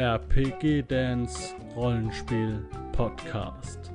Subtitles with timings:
[0.00, 3.92] RPG Dance Rollenspiel Podcast.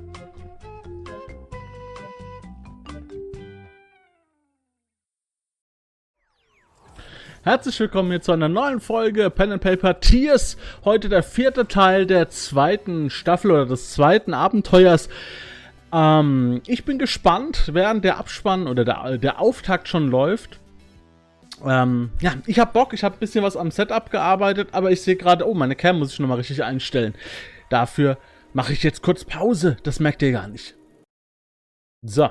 [7.42, 10.58] Herzlich willkommen hier zu einer neuen Folge Pen and Paper Tears.
[10.84, 15.10] Heute der vierte Teil der zweiten Staffel oder des zweiten Abenteuers.
[15.92, 20.60] Ähm, ich bin gespannt, während der Abspann oder der, der Auftakt schon läuft.
[21.64, 25.02] Ähm, ja, ich habe Bock, ich habe ein bisschen was am Setup gearbeitet, aber ich
[25.02, 27.16] sehe gerade, oh, meine Cam muss ich nochmal richtig einstellen.
[27.70, 28.18] Dafür
[28.54, 30.76] mache ich jetzt kurz Pause, das merkt ihr gar nicht.
[32.06, 32.30] So,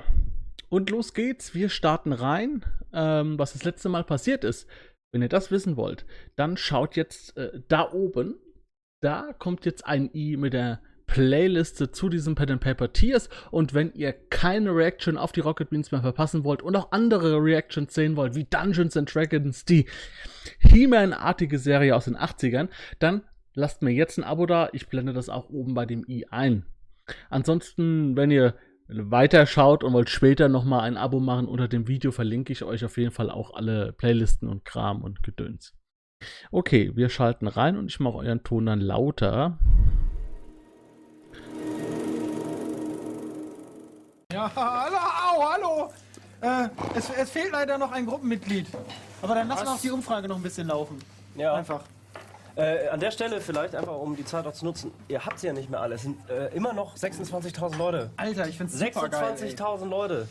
[0.69, 2.65] und los geht's, wir starten rein.
[2.93, 4.69] Ähm, was das letzte Mal passiert ist,
[5.13, 6.07] wenn ihr das wissen wollt,
[6.37, 8.37] dann schaut jetzt äh, da oben.
[9.01, 13.29] Da kommt jetzt ein i mit der Playliste zu diesem Pen and Paper Tears.
[13.51, 17.43] Und wenn ihr keine Reaction auf die Rocket Beans mehr verpassen wollt und auch andere
[17.43, 19.87] Reactions sehen wollt, wie Dungeons and Dragons, die
[20.59, 23.23] He-Man-artige Serie aus den 80ern, dann
[23.55, 24.69] lasst mir jetzt ein Abo da.
[24.73, 26.67] Ich blende das auch oben bei dem i ein.
[27.31, 28.55] Ansonsten, wenn ihr
[28.89, 32.99] weiterschaut und wollt später nochmal ein Abo machen, unter dem Video verlinke ich euch auf
[32.99, 35.75] jeden Fall auch alle Playlisten und Kram und Gedöns.
[36.51, 39.59] Okay, wir schalten rein und ich mache euren Ton dann lauter.
[44.35, 45.93] Ja, hallo, au, hallo.
[46.41, 48.67] Äh, es, es fehlt leider noch ein Gruppenmitglied.
[49.23, 50.99] Aber dann lassen wir auch die Umfrage noch ein bisschen laufen.
[51.37, 51.55] Ja.
[51.55, 51.83] Einfach.
[52.57, 55.47] Äh, an der Stelle vielleicht einfach, um die Zeit auch zu nutzen, ihr habt sie
[55.47, 55.95] ja nicht mehr alle.
[55.95, 58.11] Es sind äh, immer noch 26.000 Leute.
[58.17, 59.37] Alter, ich find's super geil.
[59.41, 59.51] ey.
[59.51, 60.29] 26.000 Leute.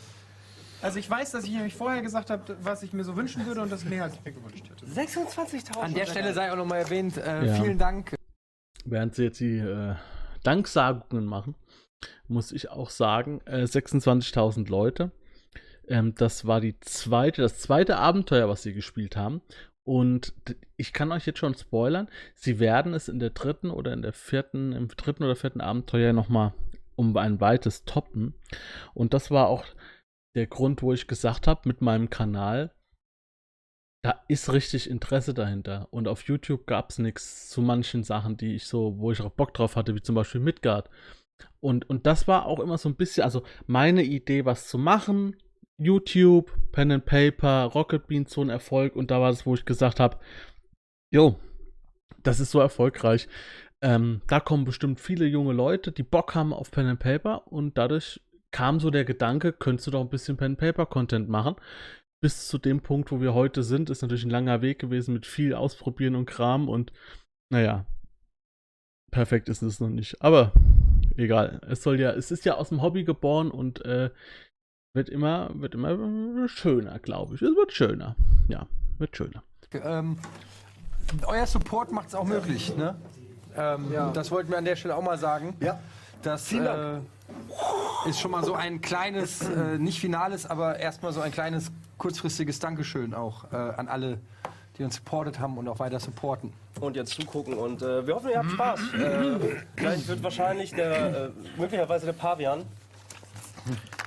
[0.82, 3.62] Also ich weiß, dass ich nämlich vorher gesagt habe, was ich mir so wünschen würde
[3.62, 4.84] und das mehr als ich mir gewünscht hätte.
[4.84, 5.78] 26.000.
[5.78, 7.54] An der Stelle sei auch nochmal erwähnt, äh, Ja.
[7.54, 8.14] vielen Dank.
[8.84, 9.94] Während sie jetzt die äh,
[10.42, 11.54] Danksagungen machen,
[12.28, 15.12] muss ich auch sagen, äh, 26.000 Leute.
[15.88, 19.42] Ähm, das war die zweite, das zweite Abenteuer, was sie gespielt haben.
[19.86, 20.32] Und
[20.78, 24.14] ich kann euch jetzt schon spoilern, sie werden es in der dritten oder in der
[24.14, 26.54] vierten, im dritten oder vierten Abenteuer nochmal
[26.96, 28.34] um ein weites toppen.
[28.94, 29.66] Und das war auch
[30.34, 32.72] der Grund, wo ich gesagt habe, mit meinem Kanal,
[34.02, 35.88] da ist richtig Interesse dahinter.
[35.90, 39.30] Und auf YouTube gab es nichts zu manchen Sachen, die ich so, wo ich auch
[39.30, 40.88] Bock drauf hatte, wie zum Beispiel Midgard.
[41.60, 45.36] Und, und das war auch immer so ein bisschen, also meine Idee, was zu machen.
[45.76, 48.94] YouTube, Pen and Paper, Rocket Beans, so ein Erfolg.
[48.94, 50.18] Und da war das, wo ich gesagt habe,
[51.12, 51.38] jo,
[52.22, 53.28] das ist so erfolgreich.
[53.82, 57.50] Ähm, da kommen bestimmt viele junge Leute, die Bock haben auf Pen and Paper.
[57.50, 58.20] Und dadurch
[58.52, 61.56] kam so der Gedanke, könntest du doch ein bisschen Pen and Paper Content machen
[62.24, 65.26] bis zu dem Punkt, wo wir heute sind, ist natürlich ein langer Weg gewesen mit
[65.26, 66.90] viel Ausprobieren und Kram und
[67.52, 67.84] naja,
[69.10, 70.22] perfekt ist es noch nicht.
[70.22, 70.54] Aber
[71.16, 74.10] egal, es soll ja, es ist ja aus dem Hobby geboren und äh,
[74.94, 77.42] wird immer, wird immer schöner, glaube ich.
[77.42, 78.16] Es wird schöner.
[78.48, 78.66] Ja,
[78.98, 79.42] wird schöner.
[79.72, 80.18] Ähm,
[81.26, 82.96] euer Support macht es auch möglich, ne?
[83.56, 84.10] Ähm, Ja.
[84.10, 85.56] Das wollten wir an der Stelle auch mal sagen.
[85.60, 85.80] Ja.
[86.22, 86.98] Das äh,
[88.08, 92.58] ist schon mal so ein kleines, äh, nicht finales, aber erstmal so ein kleines kurzfristiges
[92.60, 94.18] Dankeschön auch äh, an alle,
[94.78, 96.52] die uns supportet haben und auch weiter supporten.
[96.80, 98.80] Und jetzt zugucken und äh, wir hoffen, ihr habt Spaß.
[98.94, 99.38] äh,
[99.76, 102.64] gleich wird wahrscheinlich der, äh, möglicherweise der Pavian,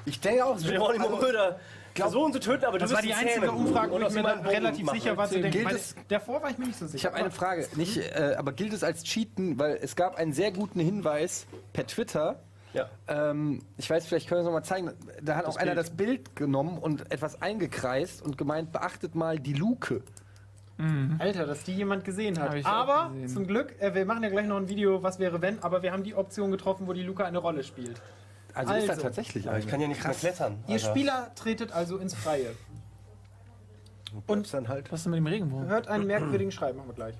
[0.05, 1.59] Ich denke auch, es wird Geronimo Röder,
[1.95, 4.45] versuchen zu töten, aber Das du war die einzige Umfrage, wo und ich mir dann
[4.45, 4.99] relativ machen.
[4.99, 5.27] sicher war.
[5.27, 5.51] Zu denken.
[5.51, 6.95] Gilt Meine, es- davor war ich mir nicht so sicher.
[6.97, 10.33] Ich habe eine Frage, nicht, äh, aber gilt es als Cheaten, weil es gab einen
[10.33, 12.39] sehr guten Hinweis per Twitter.
[12.73, 12.87] Ja.
[13.07, 14.91] Ähm, ich weiß, vielleicht können wir es nochmal zeigen.
[15.23, 15.77] Da hat auch einer Bild.
[15.79, 20.03] das Bild genommen und etwas eingekreist und gemeint, beachtet mal die Luke.
[21.19, 22.63] Alter, dass die jemand gesehen hat.
[22.65, 23.29] Aber gesehen.
[23.29, 25.91] zum Glück, äh, wir machen ja gleich noch ein Video, was wäre wenn, aber wir
[25.91, 27.99] haben die Option getroffen, wo die Luca eine Rolle spielt.
[28.53, 29.03] Also, ist da Also.
[29.03, 30.63] tatsächlich Aber ich kann ja nicht mehr klettern.
[30.67, 30.89] Ihr Alter.
[30.89, 32.51] Spieler tretet also ins Freie.
[34.27, 34.91] und dann halt.
[34.91, 35.65] Was ist denn mit dem Regenwurm?
[35.67, 37.15] Hört einen merkwürdigen Schrei, machen wir gleich.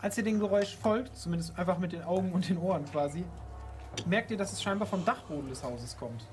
[0.00, 3.24] Als ihr dem Geräusch folgt, zumindest einfach mit den Augen und den Ohren quasi,
[4.06, 6.26] merkt ihr, dass es scheinbar vom Dachboden des Hauses kommt.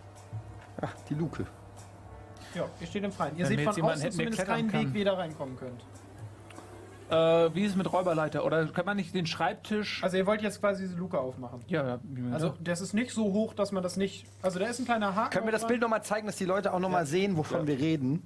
[0.81, 1.45] Ach, die Luke.
[2.55, 3.35] Ja, ihr steht im Freien.
[3.38, 4.94] Ihr Wenn seht von außen zumindest keinen Weg, kann.
[4.94, 5.81] wie ihr da reinkommen könnt.
[7.13, 8.46] Äh, wie ist es mit Räuberleiter?
[8.46, 10.03] Oder kann man nicht den Schreibtisch.
[10.03, 11.61] Also ihr wollt jetzt quasi diese Luke aufmachen.
[11.67, 11.99] ja, ja.
[12.32, 14.26] Also das ist nicht so hoch, dass man das nicht...
[14.41, 15.32] Also da ist ein kleiner Haken.
[15.32, 18.23] Können wir das Bild nochmal zeigen, dass die Leute auch nochmal sehen, wovon wir reden?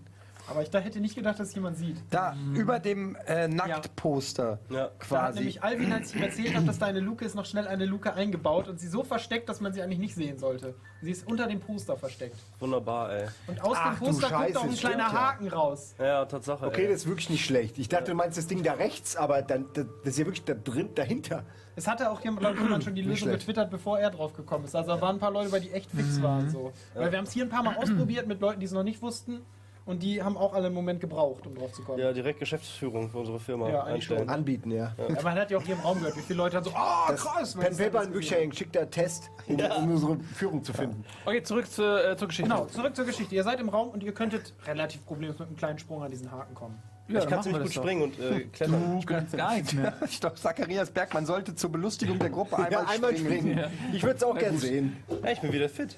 [0.50, 1.98] Aber ich da hätte nicht gedacht, dass jemand sieht.
[2.10, 4.76] Da, über dem äh, Nacktposter Ja.
[4.78, 5.40] Da hat quasi.
[5.40, 7.86] nämlich Alvin, als ich ihm erzählt habe, dass da eine Luke ist, noch schnell eine
[7.86, 10.76] Luke eingebaut und sie so versteckt, dass man sie eigentlich nicht sehen sollte.
[11.02, 12.38] Sie ist unter dem Poster versteckt.
[12.60, 13.28] Wunderbar, ey.
[13.48, 15.14] Und aus Ach dem Poster kommt Scheiße, auch ein stimmt kleiner ja.
[15.14, 15.96] Haken raus.
[16.00, 16.66] Ja, Tatsache.
[16.66, 16.88] Okay, ey.
[16.88, 17.78] das ist wirklich nicht schlecht.
[17.78, 20.54] Ich dachte, du meinst das Ding da rechts, aber dann, das ist ja wirklich da
[20.54, 21.44] drin, dahinter.
[21.76, 23.40] Es hatte auch jemand, glaub ich, schon die Lösung schlecht.
[23.42, 24.76] getwittert, bevor er drauf gekommen ist.
[24.76, 26.50] Also da waren ein paar Leute bei, die echt fix waren.
[26.50, 26.74] So.
[26.96, 29.02] Weil wir haben es hier ein paar Mal ausprobiert mit Leuten, die es noch nicht
[29.02, 29.42] wussten.
[29.88, 31.98] Und die haben auch alle einen Moment gebraucht, um drauf zu kommen.
[32.00, 34.30] Ja, direkt Geschäftsführung für unsere Firma Ja, einstellen.
[34.30, 34.94] Anbieten, ja.
[34.98, 37.12] Ja, man hat ja auch hier im Raum gehört, wie viele Leute dann so, ah,
[37.16, 37.56] krass.
[37.56, 41.06] Pen Paper in wirklich ein geschickter Test, um, um unsere Führung zu finden.
[41.26, 42.50] Okay, zurück zu, äh, zur Geschichte.
[42.52, 43.34] Genau, zurück zur Geschichte.
[43.34, 46.30] Ihr seid im Raum und ihr könntet relativ problemlos mit einem kleinen Sprung an diesen
[46.32, 46.78] Haken kommen.
[47.08, 47.82] Ja, Ich kann machen ziemlich wir gut das doch.
[47.84, 49.00] springen und äh, klettern.
[49.00, 49.94] Du kannst gar nichts mehr.
[50.06, 53.54] Ich glaube, Zacharias Bergmann sollte zur Belustigung der Gruppe einmal, Ja, einmal springen.
[53.54, 53.72] springen.
[53.94, 54.98] Ich würde es auch gern sehen.
[55.24, 55.98] Ja, ich bin wieder fit.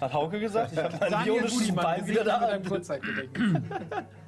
[0.00, 2.40] Hat Hauke gesagt, ich habe meinen bionischen Bein wieder da.
[2.40, 3.62] mit einem Kurzzeitgedächtnis.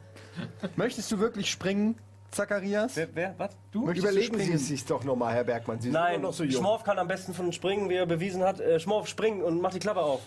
[0.76, 1.96] Möchtest du wirklich springen,
[2.30, 2.96] Zacharias?
[2.96, 3.56] Wer, wer, was?
[3.72, 3.84] Du?
[3.86, 4.56] Möchtest Überlegen du Sie springen?
[4.60, 5.80] es sich doch nochmal, Herr Bergmann.
[5.80, 6.60] Sie Nein, noch so jung.
[6.60, 8.60] Schmorf kann am besten von springen, wie er bewiesen hat.
[8.60, 10.20] Äh, Schmorf, spring und mach die Klappe auf.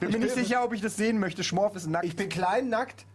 [0.00, 1.44] Bin mir nicht sicher, ob ich das sehen möchte.
[1.44, 2.04] Schmorf ist nackt.
[2.04, 3.06] Ich bin klein, nackt.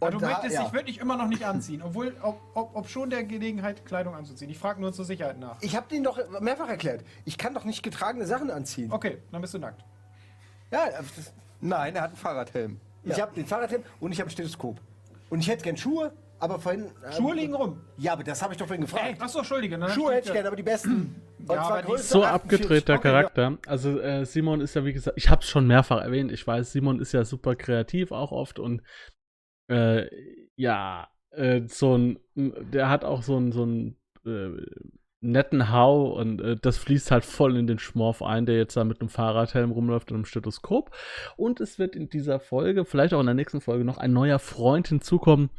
[0.00, 0.64] Aber du da- möchtest ja.
[0.64, 4.50] dich wirklich immer noch nicht anziehen, obwohl, ob, ob, ob schon der Gelegenheit, Kleidung anzuziehen.
[4.50, 5.56] Ich frage nur zur Sicherheit nach.
[5.62, 7.02] Ich habe Ihnen doch mehrfach erklärt.
[7.24, 8.92] Ich kann doch nicht getragene Sachen anziehen.
[8.92, 9.82] Okay, dann bist du nackt.
[10.72, 12.80] Ja, das, Nein, er hat einen Fahrradhelm.
[13.04, 14.80] ich habe den Fahrradhelm und ich habe ein Stethoskop.
[15.30, 16.84] Und ich hätte gern Schuhe, aber vorhin.
[17.04, 17.80] ähm, Schuhe liegen rum.
[17.96, 19.20] Ja, aber das habe ich doch vorhin gefragt.
[19.20, 19.78] Achso, Entschuldige.
[19.78, 21.20] Dann Schuhe hätte ich gern, aber die besten.
[21.38, 22.34] Und Ja, aber die- Größe so 48.
[22.60, 23.12] abgedrehter Okay, ja.
[23.14, 23.58] Charakter.
[23.66, 26.30] Also äh, Simon ist ja, wie gesagt, ich habe es schon mehrfach erwähnt.
[26.32, 28.82] Ich weiß, Simon ist ja super kreativ auch oft und
[29.68, 30.06] äh,
[30.56, 34.50] ja, äh, so ein, der hat auch so ein, so ein äh,
[35.30, 38.84] netten Hau und äh, das fließt halt voll in den Schmorf ein, der jetzt da
[38.84, 40.90] mit einem Fahrradhelm rumläuft und einem Stethoskop.
[41.36, 44.38] Und es wird in dieser Folge, vielleicht auch in der nächsten Folge, noch ein neuer
[44.38, 45.50] Freund hinzukommen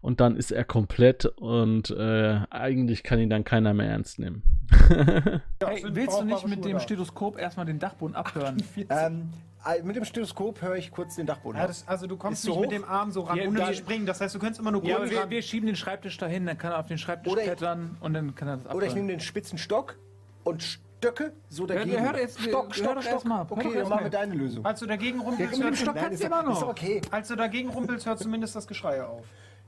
[0.00, 4.42] und dann ist er komplett und äh, eigentlich kann ihn dann keiner mehr ernst nehmen.
[5.64, 6.78] Hey, willst du nicht mit dem.
[6.78, 8.62] Stethoskop erstmal den Dachboden abhören?
[8.76, 11.56] Ähm, äh, mit dem Stethoskop höre ich kurz den Dachboden.
[11.58, 11.68] Ja, ab.
[11.68, 14.06] das, also du kommst nicht so mit dem Arm so ran, Ja, ohne zu springen.
[14.06, 16.72] Das heißt, du könntest immer nur Ja, wir, wir schieben den Schreibtisch dahin, dann kann
[16.72, 18.76] er auf den Schreibtisch Oder ich- klettern und dann kann er das abhören.
[18.78, 19.96] Oder ich nehme den spitzen Stock
[20.44, 22.00] und stöcke so dagegen.
[22.00, 23.12] hör doch jetzt- Stock, hör Stock, doch Stock.
[23.14, 23.38] erst mal.
[23.48, 24.64] Hör Okay, dann machen wir deine Lösung.
[24.64, 26.56] Als du dagegen Ja, rumpelst, mit dem hört, Stock Nein, kannst ist du immer noch.
[26.62, 27.00] Ist okay.
[27.10, 29.24] als du dagegen rumpelst, hört zumindest das Geschrei auf.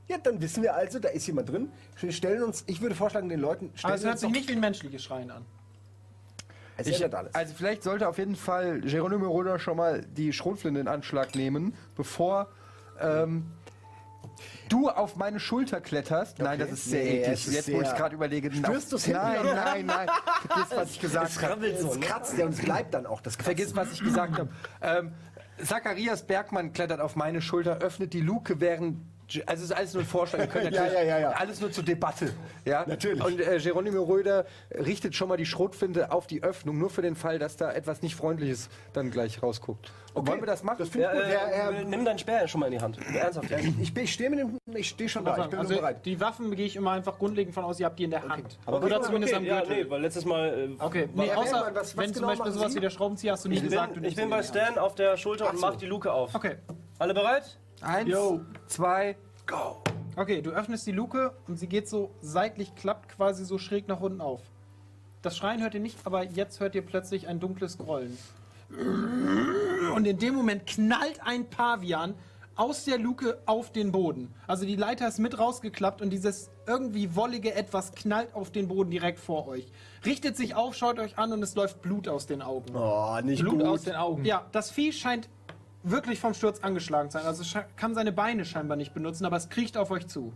[0.06, 1.70] Ja, dann wissen wir also, da ist jemand drin.
[2.00, 4.52] Wir stellen uns, ich würde vorschlagen, den Leuten, stellen Aber es hört sich nicht wie
[4.54, 5.44] ein menschliches Schreien an.
[6.78, 7.34] Es Ich, ändert alles.
[7.34, 11.74] also vielleicht sollte auf jeden Fall Geronimo Roder schon mal die Schrotflinte in Anschlag nehmen,
[11.96, 12.48] bevor
[13.00, 13.46] ähm,
[14.68, 16.38] du auf meine Schulter kletterst.
[16.38, 17.32] Nein, das ist sehr Nee, eklig.
[17.34, 18.52] es ist Jetzt, wo ich es gerade überlege.
[18.54, 19.54] Spürst du's hinten Nein, oder?
[19.54, 20.08] nein, nein.
[20.48, 21.46] Vergiss, was ich gesagt habe.
[21.46, 22.00] krabbelt so, es ne?
[22.06, 23.20] kratzt ja und es bleibt dann auch.
[23.20, 24.48] Das Vergiss, was ich gesagt habe.
[24.80, 25.12] Ähm,
[25.64, 28.98] Zacharias Bergmann klettert auf meine Schulter, öffnet die Luke, während.
[29.46, 30.38] Also es ist alles nur ein Vorschlag.
[30.40, 31.30] Wir können Ja, natürlich ja, ja, ja.
[31.32, 32.32] Alles nur zur Debatte.
[32.64, 32.84] Ja?
[32.86, 33.22] Natürlich.
[33.22, 37.14] Und äh, Geronimo Röder richtet schon mal die Schrotflinte auf die Öffnung, nur für den
[37.14, 39.92] Fall, dass da etwas nicht Freundliches dann gleich rausguckt.
[40.14, 40.78] Wollen wir das machen?
[40.80, 41.26] Das Ja, ich gut.
[41.28, 42.98] äh, Ja, äh, ja, nimm deinen Speer schon mal in die Hand.
[43.14, 43.50] Ernsthaft.
[43.50, 45.36] ja, ich, bin- ich stehe mit dem, ich stehe schon da.
[45.36, 46.04] Ich bin also, bereit.
[46.04, 48.58] die Waffen gehe ich immer einfach grundlegend von aus, ihr habt die in der Hand.
[48.66, 49.84] Aber Oder okay, zumindest okay, am ja, Gürtel.
[49.84, 50.48] nee, weil letztes Mal.
[50.48, 52.76] Äh, Okay, nee, Ja, außer Bergmann, was- was wenn genau zum Beispiel sowas Sie?
[52.78, 54.42] wie der Schraubenzieher hast du nicht ich gesagt, bin, ich bin bei.
[54.42, 56.34] Stan auf der Schulter und mach die Luke auf.
[56.34, 56.56] Okay.
[56.98, 57.58] Alle bereit?
[57.80, 58.40] Eins, Yo.
[58.66, 59.16] zwei,
[59.46, 59.82] go.
[60.16, 64.00] Okay, du öffnest die Luke und sie geht so seitlich, klappt quasi so schräg nach
[64.00, 64.40] unten auf.
[65.22, 68.16] Das Schreien hört ihr nicht, aber jetzt hört ihr plötzlich ein dunkles Grollen.
[69.94, 72.14] Und in dem Moment knallt ein Pavian
[72.56, 74.34] aus der Luke auf den Boden.
[74.48, 78.90] Also die Leiter ist mit rausgeklappt und dieses irgendwie wollige Etwas knallt auf den Boden
[78.90, 79.70] direkt vor euch.
[80.04, 82.74] Richtet sich auf, schaut euch an und es läuft Blut aus den Augen.
[82.74, 83.64] Oh, nicht Blut gut.
[83.64, 84.24] aus den Augen.
[84.24, 85.28] Ja, das Vieh scheint
[85.90, 87.24] wirklich vom Sturz angeschlagen sein.
[87.24, 87.44] Also
[87.76, 90.32] kann seine Beine scheinbar nicht benutzen, aber es kriecht auf euch zu.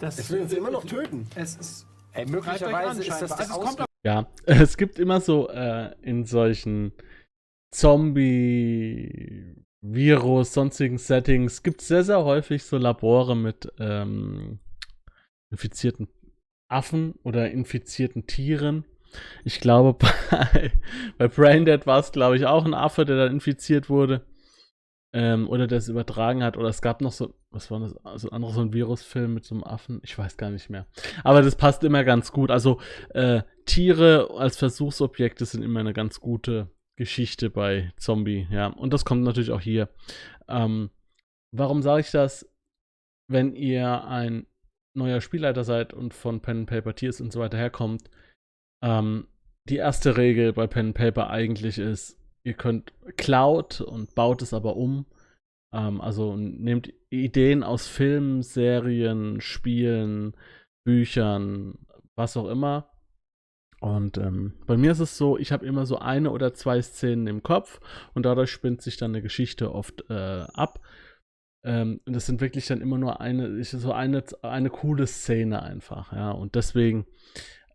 [0.00, 1.28] Es will uns immer noch töten.
[1.36, 1.86] Es ist.
[2.12, 5.94] Ey, euch an möglicherweise ist das also es kommt Ja, es gibt immer so äh,
[6.02, 6.92] in solchen
[7.74, 14.58] Zombie, Virus, sonstigen Settings, gibt es sehr, sehr häufig so Labore mit ähm,
[15.50, 16.08] infizierten
[16.68, 18.84] Affen oder infizierten Tieren.
[19.44, 19.94] Ich glaube,
[20.30, 20.72] bei,
[21.16, 24.24] bei Braindead war es, glaube ich, auch ein Affe, der dann infiziert wurde.
[25.14, 26.56] Ähm, oder der es übertragen hat.
[26.56, 27.96] Oder es gab noch so, was war das?
[28.04, 30.00] Also ein anderer so ein Virusfilm mit so einem Affen.
[30.04, 30.86] Ich weiß gar nicht mehr.
[31.22, 32.50] Aber das passt immer ganz gut.
[32.50, 38.66] Also äh, Tiere als Versuchsobjekte sind immer eine ganz gute Geschichte bei Zombie, ja.
[38.66, 39.88] Und das kommt natürlich auch hier.
[40.48, 40.90] Ähm,
[41.52, 42.48] warum sage ich das?
[43.28, 44.46] Wenn ihr ein
[44.94, 48.10] neuer Spielleiter seid und von Pen Paper Tears und so weiter herkommt,
[48.84, 49.26] ähm,
[49.68, 54.76] die erste Regel bei Pen Paper eigentlich ist, ihr könnt klaut und baut es aber
[54.76, 55.06] um.
[55.72, 60.34] Ähm, also nehmt Ideen aus Filmen, Serien, Spielen,
[60.84, 61.78] Büchern,
[62.16, 62.90] was auch immer.
[63.80, 67.26] Und ähm, bei mir ist es so, ich habe immer so eine oder zwei Szenen
[67.26, 67.80] im Kopf
[68.14, 70.80] und dadurch spinnt sich dann eine Geschichte oft äh, ab.
[71.64, 76.12] Ähm, und das sind wirklich dann immer nur eine, so eine, eine coole Szene einfach,
[76.12, 76.30] ja.
[76.30, 77.06] Und deswegen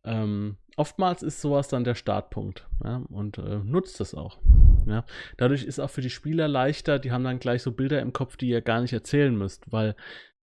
[0.05, 4.37] ähm, oftmals ist sowas dann der Startpunkt ja, und äh, nutzt das auch.
[4.85, 5.03] Ja.
[5.35, 8.37] Dadurch ist auch für die Spieler leichter, die haben dann gleich so Bilder im Kopf,
[8.37, 9.95] die ihr gar nicht erzählen müsst, weil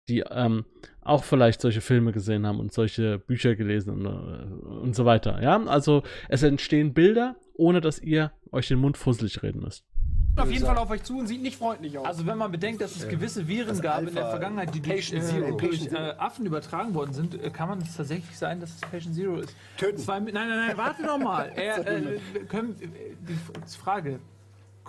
[0.07, 0.65] die ähm,
[1.01, 5.41] auch vielleicht solche Filme gesehen haben und solche Bücher gelesen und, äh, und so weiter.
[5.41, 9.85] Ja, also es entstehen Bilder, ohne dass ihr euch den Mund fusselig reden müsst.
[10.39, 12.05] Auf jeden Fall auf euch zu und sieht nicht freundlich aus.
[12.05, 15.11] Also wenn man bedenkt, dass es gewisse Viren gab in der Alpha- Vergangenheit, die durch,
[15.11, 15.57] Patient äh, Zero.
[15.57, 19.15] durch äh, Affen übertragen worden sind, äh, kann man es tatsächlich sein, dass es Patient
[19.15, 19.55] Zero ist.
[19.77, 19.97] Töten.
[19.97, 21.51] Zwei, nein, nein, nein, warte doch mal.
[21.55, 22.87] Er, äh, können, äh,
[23.27, 23.37] die
[23.77, 24.19] Frage,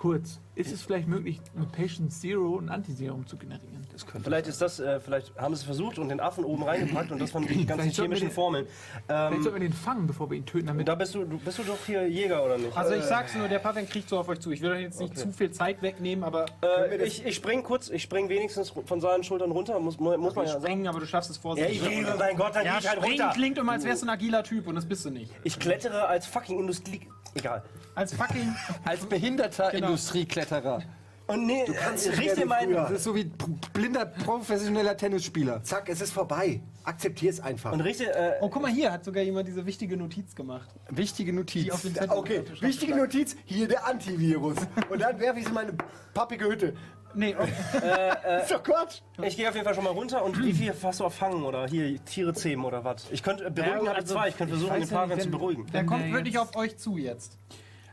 [0.01, 3.85] kurz, ist es vielleicht möglich, mit Patient Zero ein Antiserum zu generieren?
[3.91, 6.63] Das könnte Vielleicht ist das, äh, vielleicht haben sie es versucht und den Affen oben
[6.63, 8.65] reingepackt und das waren die ganzen Vielleicht chemischen den- Formeln.
[9.07, 11.37] Vielleicht Ähm, sollten wir den fangen, bevor wir ihn töten, damit da bist du, du,
[11.37, 12.75] bist du doch hier Jäger oder nicht?
[12.75, 14.49] Also ich sag's nur, der Pavian kriegt so auf euch zu.
[14.51, 17.89] Ich will euch jetzt nicht zu viel Zeit wegnehmen, aber Äh, ich, ich spring kurz,
[17.89, 20.63] ich spring wenigstens von seinen Schultern runter, muss, muss man wir ja sagen.
[20.63, 21.81] springen, aber du schaffst es Ja, vorsichtig.
[21.81, 23.31] ich liebe, mein Gott, dann Ja, ich halt runter.
[23.35, 25.31] klingt immer, als wärst du ein agiler Typ und das bist du nicht.
[25.43, 27.01] Ich klettere als fucking Industrie...
[27.33, 27.63] Egal.
[27.95, 28.55] Als fucking...
[28.85, 29.87] Als behinderter Genau.
[29.87, 30.81] Industriekletterer.
[31.27, 32.73] Und nee, kannst äh, wie meinen...
[32.73, 33.31] Das ist so wie
[33.73, 35.63] blinder professioneller Tennisspieler.
[35.63, 36.61] Zack, es ist vorbei.
[36.83, 37.71] Akzeptier's einfach.
[37.71, 38.13] Und riech dir...
[38.13, 40.69] Äh, Oh, guck mal hier, hat sogar jemand diese wichtige Notiz gemacht.
[40.89, 41.63] Wichtige Notiz.
[41.63, 44.57] Die auf dem Zettel Okay, wichtige Notiz, hier der Antivirus.
[44.89, 45.73] Und dann werfe ich sie in meine
[46.13, 46.73] pappige Hütte.
[47.13, 47.51] Nee, okay.
[48.41, 49.01] ist doch Quatsch.
[49.21, 51.43] ich gehe auf jeden Fall schon mal runter und wie viel hast du auf Fangen
[51.43, 53.09] oder hier Tiere zähmen oder was?
[53.11, 54.93] Ich könnte, äh, beruhigen Ja, habe ich also, zwei, ich könnte ich versuchen, weiß den
[54.95, 55.65] ja Pavian nicht, zu beruhigen.
[55.73, 57.37] Der kommt der wirklich jetzt- auf euch zu jetzt.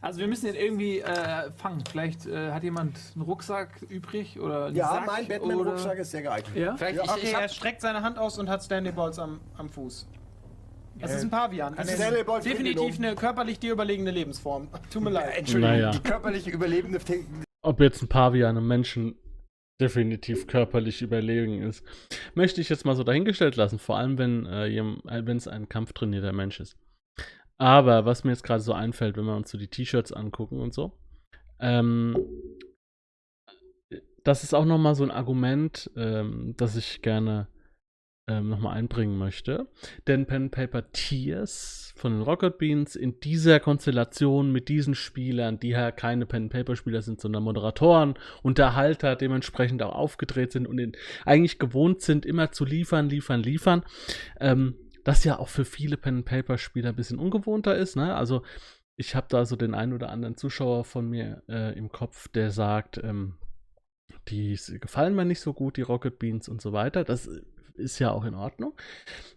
[0.00, 1.82] Also wir müssen ihn irgendwie äh, fangen.
[1.90, 6.22] Vielleicht äh, hat jemand einen Rucksack übrig oder einen Ja, Sack mein Batman-Rucksack ist sehr
[6.22, 6.56] geeignet.
[6.56, 6.76] Ja?
[6.76, 9.68] Vielleicht ich, Okay, ich er streckt seine Hand aus und hat Stanley Balls am, am
[9.68, 10.06] Fuß.
[11.00, 11.74] Es ist ein Pavian.
[11.76, 14.68] Es ist Stanley Balls definitiv eine körperlich dir überlegene Lebensform.
[14.92, 15.36] Tut mir leid.
[15.36, 15.90] Entschuldigung, Naja.
[15.90, 17.00] die körperliche überlebende
[17.64, 19.16] Ob jetzt ein Pavian einem Menschen
[19.80, 21.84] definitiv körperlich überlegen ist,
[22.34, 25.68] möchte ich jetzt mal so dahingestellt lassen, vor allem wenn äh, jem- äh, es ein
[25.68, 26.76] kampftrainierter Mensch ist.
[27.60, 30.74] Aber was mir jetzt gerade so einfällt, wenn wir uns so die T-Shirts angucken und
[30.74, 30.92] so,
[31.60, 32.16] ähm,
[34.24, 37.48] das ist auch nochmal so ein Argument, ähm, das ich gerne
[38.28, 39.66] ähm, nochmal einbringen möchte.
[40.06, 45.70] Denn Pen Paper Tears von den Rocket Beans in dieser Konstellation mit diesen Spielern, die
[45.70, 51.58] ja keine Pen Paper Spieler sind, sondern Moderatoren, Unterhalter, dementsprechend auch aufgedreht sind und eigentlich
[51.58, 53.82] gewohnt sind, immer zu liefern, liefern, liefern.
[54.40, 57.96] Ähm, das ja auch für viele Pen Paper Spieler ein bisschen ungewohnter ist.
[57.96, 58.14] Ne?
[58.14, 58.42] Also
[58.96, 62.50] ich habe da so den einen oder anderen Zuschauer von mir äh, im Kopf, der
[62.50, 63.34] sagt, ähm,
[64.28, 67.04] die gefallen mir nicht so gut, die Rocket Beans und so weiter.
[67.04, 67.30] Das
[67.78, 68.74] ist ja auch in Ordnung.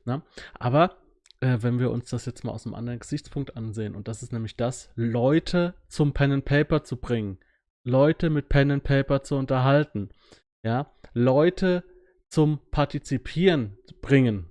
[0.06, 0.22] Ne?
[0.54, 0.98] Aber
[1.40, 4.32] äh, wenn wir uns das jetzt mal aus einem anderen Gesichtspunkt ansehen, und das ist
[4.32, 7.40] nämlich das, Leute zum Pen and Paper zu bringen,
[7.84, 10.10] Leute mit Pen and Paper zu unterhalten,
[10.64, 11.84] ja, Leute
[12.30, 14.50] zum Partizipieren bringen,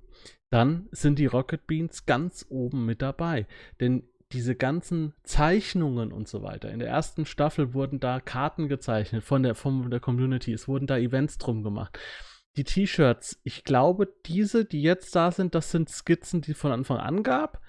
[0.50, 3.47] dann sind die Rocket Beans ganz oben mit dabei.
[3.78, 6.70] Denn diese ganzen Zeichnungen und so weiter.
[6.70, 10.52] In der ersten Staffel wurden da Karten gezeichnet von der, von der Community.
[10.52, 11.99] Es wurden da Events drum gemacht.
[12.57, 16.99] Die T-Shirts, ich glaube, diese, die jetzt da sind, das sind Skizzen, die von Anfang
[16.99, 17.61] an gab.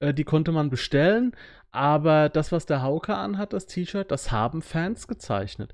[0.00, 1.34] Äh, die konnte man bestellen.
[1.70, 5.72] Aber das, was der Hauke anhat, das T-Shirt, das haben Fans gezeichnet.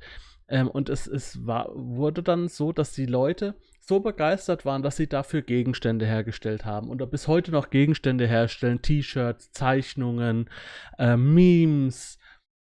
[0.49, 4.97] Ähm, und es, es war, wurde dann so, dass die Leute so begeistert waren, dass
[4.97, 10.50] sie dafür Gegenstände hergestellt haben und bis heute noch Gegenstände herstellen, T-Shirts, Zeichnungen,
[10.99, 12.19] äh, Memes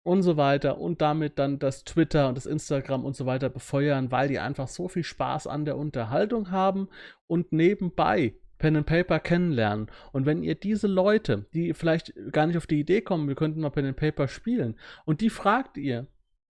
[0.03, 4.11] und so weiter und damit dann das Twitter und das Instagram und so weiter befeuern,
[4.11, 6.89] weil die einfach so viel Spaß an der Unterhaltung haben
[7.27, 9.87] und nebenbei Pen and Paper kennenlernen.
[10.11, 13.61] Und wenn ihr diese Leute, die vielleicht gar nicht auf die Idee kommen, wir könnten
[13.61, 16.07] mal Pen and Paper spielen, und die fragt ihr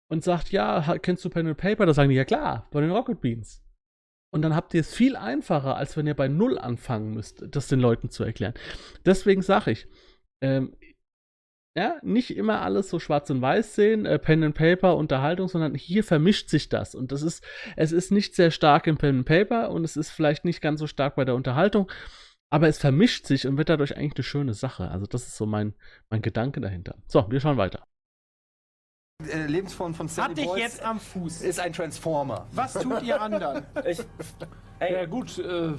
[0.08, 1.86] und sagt, ja, kennst du Pen and Paper?
[1.86, 3.62] Da sagen die, ja klar, bei den Rocket Beans.
[4.32, 7.68] Und dann habt ihr es viel einfacher, als wenn ihr bei Null anfangen müsst, das
[7.68, 8.54] den Leuten zu erklären.
[9.04, 9.88] Deswegen sage ich,
[10.40, 10.76] ähm,
[11.76, 15.74] ja, nicht immer alles so schwarz und weiß sehen, äh, Pen and Paper, Unterhaltung, sondern
[15.74, 16.94] hier vermischt sich das.
[16.94, 17.44] Und das ist,
[17.76, 20.80] es ist nicht sehr stark im Pen and Paper und es ist vielleicht nicht ganz
[20.80, 21.92] so stark bei der Unterhaltung,
[22.50, 24.90] aber es vermischt sich und wird dadurch eigentlich eine schöne Sache.
[24.90, 25.74] Also das ist so mein,
[26.08, 26.96] mein Gedanke dahinter.
[27.08, 27.86] So, wir schauen weiter.
[29.28, 31.42] äh, Lebensform von Stanley Hat dich Boyce jetzt am Fuß.
[31.42, 32.46] ist ein Transformer.
[32.52, 33.66] Was tut ihr anderen?
[33.86, 34.00] Ich,
[34.78, 35.72] ey, Ja gut, äh,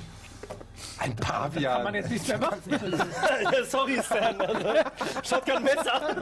[1.00, 1.94] Ein kann man Pavian.
[1.94, 2.60] jetzt nichts mehr machen.
[3.70, 4.70] sorry Stan, also,
[5.24, 6.15] Shotgun-Messer.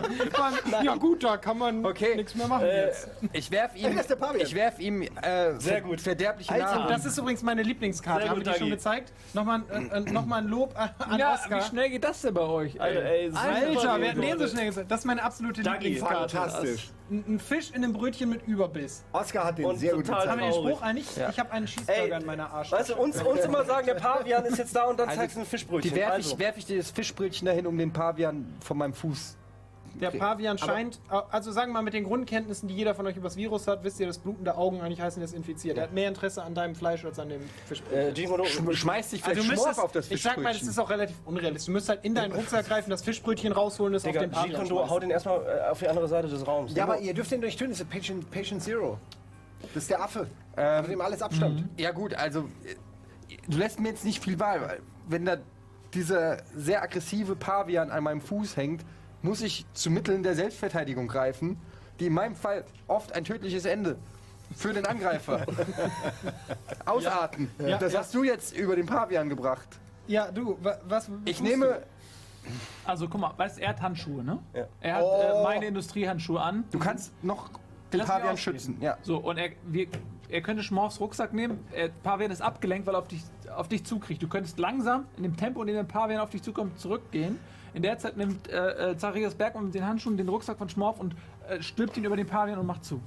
[0.84, 2.16] ja gut, da kann man Okay.
[2.16, 3.08] nichts mehr machen Äh, jetzt.
[3.32, 4.46] Ich werf ihm, Das ist der Pavian.
[4.46, 5.08] ich werf ihm äh,
[5.60, 6.02] Sehr gut.
[6.02, 6.88] verderbliche Nahrung.
[6.90, 8.28] Das ist übrigens meine Lieblingskarte.
[8.30, 9.14] Haben wir die schon gezeigt?
[9.34, 11.60] Nochmal, äh, äh, noch mal ein Lob an Ja, Oscar.
[11.60, 12.80] wie schnell geht das denn bei euch?
[12.80, 14.92] Alter, ey, Alter, super wer hat den so schnell gesagt?
[14.92, 16.36] Das ist meine absolute Dagi, Lieblingskarte.
[16.38, 16.90] Fantastisch.
[17.10, 19.04] Ein, Fisch in einem Brötchen mit Überbiss.
[19.14, 20.56] Oscar hat den Und sehr gut total Haben gezeigt.
[20.56, 20.72] wir den.
[20.72, 21.16] Spruch eigentlich?
[21.16, 21.30] Ja.
[21.30, 22.72] Ich habe einen Cheeseburger Ey, in meiner verarscht.
[22.72, 25.36] Weißt du, uns, uns immer sagen, der Pavian ist jetzt da und dann Also, zeigst
[25.36, 25.92] du ein Fischbrötchen.
[25.92, 26.34] Die werfe also.
[26.34, 29.38] ich, werf ich dir das Fischbrötchen dahin, um den Pavian von meinem Fuß.
[30.02, 31.00] Der Pavian scheint,
[31.32, 33.84] also sagen wir mal mit den Grundkenntnissen, die jeder von euch über das Virus hat,
[33.84, 35.78] wisst ihr, dass blutende Augen eigentlich heißen, er ist infiziert.
[35.78, 38.10] Er hat mehr Interesse an deinem Fleisch als an dem Fischbrötchen.
[38.10, 40.44] Äh, Gino, Sch schmeißt dich vielleicht Also du Schmorf müsstest, auf das ich sag mal,
[40.44, 40.70] das Fischbrötchen.
[40.70, 41.66] ist auch relativ unrealistisch.
[41.68, 44.66] Du müsst halt in deinen Rucksack greifen, das Fischbrötchen rausholen, das Digga, auf den Pavian
[44.66, 45.00] Gino, hau schmeißen.
[45.02, 46.76] den erstmal äh, auf die andere Seite des Raums.
[46.76, 48.98] Ja, aber ihr dürft den nicht töten, das ist Patient, Patient Zero.
[49.74, 50.28] Das ist der Affe.
[50.58, 51.64] Ähm, von dem alles abstammt.
[51.78, 52.76] Ja gut, also äh,
[53.48, 54.62] du lässt mir jetzt nicht viel Wahl.
[54.62, 55.38] weil Wenn da
[55.94, 58.86] dieser sehr aggressive Pavian an meinem Fuß hängt,
[59.26, 61.58] muss ich zu Mitteln der Selbstverteidigung greifen,
[62.00, 63.98] die in meinem Fall oft ein tödliches Ende
[64.56, 65.46] für den Angreifer
[66.86, 67.50] ausarten.
[67.60, 68.00] Ja, das ja.
[68.00, 69.68] hast du jetzt über den Pavian gebracht.
[70.08, 71.10] Ja, du, wa- was.
[71.26, 71.82] Ich nehme,
[72.86, 74.40] Also guck mal, weißt du, er hat Handschuhe, ne?
[74.54, 74.68] Ja.
[74.82, 76.64] Er hat äh, meine Industriehandschuhe an.
[76.72, 77.50] du kannst noch
[77.92, 78.78] den Lass Pavian schützen.
[78.82, 78.98] Ja.
[79.02, 79.88] So, und er, wir,
[80.30, 81.66] er könnte Schmorfs Rucksack nehmen.
[81.72, 83.24] Er, Pavian ist abgelenkt, weil er auf dich,
[83.56, 84.22] auf dich zukriegt.
[84.22, 87.40] Du könntest langsam, in dem Tempo, in dem der Pavian auf dich zukommt, zurückgehen.
[87.76, 90.98] In der Zeit nimmt äh, äh, Zacharias Bergmann mit den Handschuhen den Rucksack von Schmorf
[90.98, 91.14] und
[91.50, 93.02] äh, stülpt ihn über den Pavian und macht zu.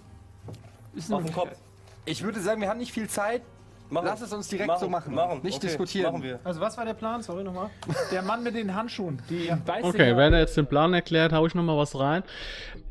[0.95, 1.57] Ist eine Auf den Kopf.
[2.05, 3.41] Ich würde sagen, wir haben nicht viel Zeit.
[3.90, 4.07] Machen.
[4.07, 5.14] Lass es uns direkt Machen, so machen.
[5.14, 5.40] machen.
[5.42, 6.12] Nicht Okay, diskutieren.
[6.12, 6.40] Machen wir.
[6.45, 7.23] Also, was war der Plan?
[7.23, 7.71] Sorry nochmal.
[8.12, 11.47] Der Mann mit den Handschuhen, die weiß Okay, wenn er jetzt den Plan erklärt, hau
[11.47, 12.23] ich noch mal was rein.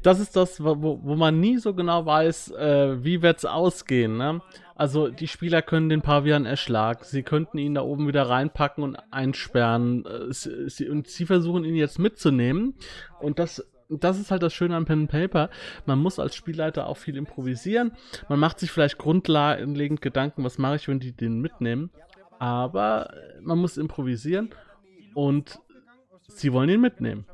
[0.01, 4.17] Das ist das, wo, wo- man nie so genau weiß, äh, wie wird's ausgehen.
[4.17, 4.41] Ne?
[4.75, 6.99] Also die Spieler können den Pavian erschlagen.
[7.03, 10.05] Sie könnten ihn da oben wieder reinpacken und einsperren.
[10.05, 12.75] Äh, sie, sie, und sie versuchen ihn jetzt mitzunehmen.
[13.19, 15.49] Und das, das ist halt das Schöne an Pen and Paper.
[15.85, 17.91] Man muss als Spielleiter auch viel improvisieren.
[18.29, 21.91] Man macht sich vielleicht grundlegend Gedanken, was mache ich, wenn die den mitnehmen.
[22.39, 24.49] Aber äh, man muss improvisieren
[25.13, 25.59] und
[26.27, 27.25] sie wollen ihn mitnehmen.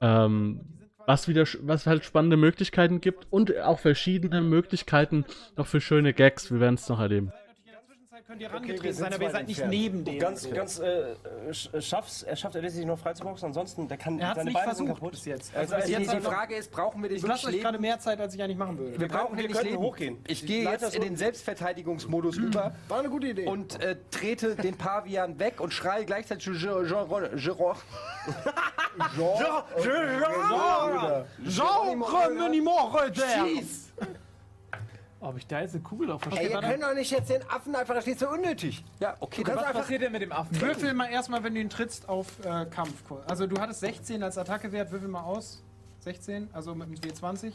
[0.00, 0.60] Ähm,
[1.06, 5.24] was wieder, was halt spannende Möglichkeiten gibt und auch verschiedene Möglichkeiten
[5.56, 6.50] noch für schöne Gags.
[6.50, 7.32] Wir werden es noch erleben.
[8.26, 9.82] Könnt ihr wir rangetreten sind sein, aber ihr seid nicht entfernt.
[9.82, 10.18] neben dem.
[10.18, 11.14] Ganz, ganz, äh,
[11.50, 14.50] sch- schaff's, er schafft er sich noch freizuboxen, ansonsten, der kann, er hat es seine
[14.50, 15.10] nicht Beine sind versucht kaputt.
[15.12, 15.54] bis jetzt.
[15.54, 17.62] Also, bis die- jetzt Die, die Frage ist, brauchen wir den Du lasst euch nicht
[17.62, 17.82] gerade leben?
[17.82, 18.98] mehr Zeit, als ich eigentlich machen würde.
[18.98, 19.82] Wir brauchen wir den nicht könnten leben.
[19.82, 20.24] hochgehen.
[20.26, 23.46] Ich gehe Leiter jetzt in den Selbstverteidigungsmodus über War eine gute Idee.
[23.46, 27.36] und äh, trete den Pavian weg und schreie gleichzeitig Jean, Jean, Jean,
[33.14, 33.92] Schieß!
[35.24, 37.74] Ob ich da jetzt eine Kugel drauf Ey, ihr könnt doch nicht jetzt den Affen
[37.74, 38.84] einfach, das steht so unnötig.
[39.00, 39.80] Ja, okay, Du kannst Was einfach.
[39.80, 40.60] passiert denn mit dem Affen?
[40.60, 42.92] Würfel mal erstmal, wenn du ihn trittst, auf äh, Kampf.
[43.26, 45.62] Also du hattest 16 als Attackewert, würfel mal aus.
[46.00, 47.52] 16, also mit dem W20.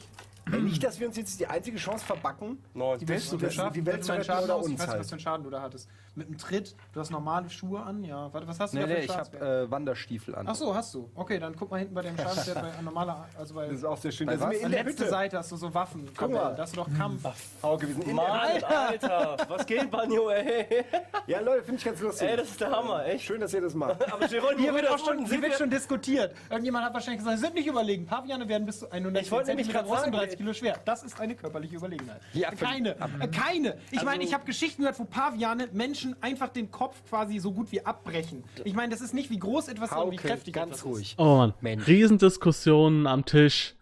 [0.52, 2.62] Ey, nicht, dass wir uns jetzt die einzige Chance verbacken.
[2.74, 3.00] Neun.
[3.00, 4.66] Die Welt zu die Welt zu retten Schaden oder aus.
[4.66, 5.00] Ich uns weiß nicht, halt.
[5.00, 5.90] was für einen Schaden du da hattest.
[6.16, 8.34] Mit dem Tritt, du hast normale Schuhe an, ja.
[8.34, 10.48] Warte, was hast du Nee, da für nee, ich habe äh, Wanderstiefel an.
[10.50, 11.10] Ach so, hast du.
[11.16, 13.98] Okay, dann guck mal hinten bei dem Schadenswert bei normaler, also bei Das ist auch
[13.98, 14.28] sehr schön.
[14.28, 15.10] Wir in der letzten.
[15.10, 16.10] Seite hast du so Waffen.
[16.16, 16.56] Guck mal.
[16.56, 17.24] Da hast du doch Kampf.
[17.64, 20.86] Hauke, wir sind in der Mann, Alter, was geht, Banjo, ey?
[21.28, 22.28] Ja, Leute, finde ich ganz lustig.
[22.28, 23.26] Ey, das ist der Hammer, echt.
[23.26, 24.12] Schön, dass ihr das macht.
[24.12, 26.36] Aber Geron, Hier wird, wieder auch schon, hier wird schon diskutiert.
[26.50, 28.06] Irgendjemand hat wahrscheinlich gesagt, sind nicht überlegen.
[28.06, 30.80] Paviane werden bis zu 100 Ich wollte nämlich und sagen, 30 Kilo schwer.
[30.86, 32.22] Das ist eine körperliche Überlegenheit.
[32.32, 33.76] Ja, keine, äh, keine.
[33.92, 37.52] Ich meine, Also- ich habe Geschichten gehört, wo Paviane Menschen einfach den Kopf quasi so
[37.52, 38.46] gut wie abbrechen.
[38.64, 41.16] Ich meine, das ist nicht wie groß etwas, sondern wie kräftig ganz etwas ruhig.
[41.18, 41.54] Oh Mann.
[41.60, 41.86] Mensch.
[41.88, 43.76] Riesendiskussionen am Tisch.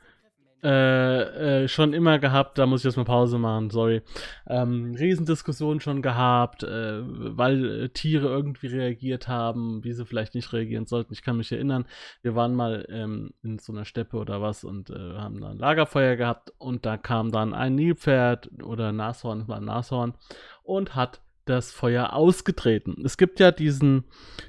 [0.63, 4.01] Äh, äh, schon immer gehabt, da muss ich jetzt mal Pause machen, sorry.
[4.47, 10.51] Ähm, Riesendiskussionen schon gehabt, äh, weil äh, Tiere irgendwie reagiert haben, wie sie vielleicht nicht
[10.53, 11.13] reagieren sollten.
[11.13, 11.85] Ich kann mich erinnern,
[12.23, 16.15] wir waren mal ähm, in so einer Steppe oder was und haben da ein Lagerfeuer
[16.15, 20.15] gehabt und da kam dann ein Nilpferd oder ein Nashorn, es war ein Nashorn
[20.63, 23.03] und hat das Feuer ausgetreten.
[23.05, 24.05] Es gibt ja diesen,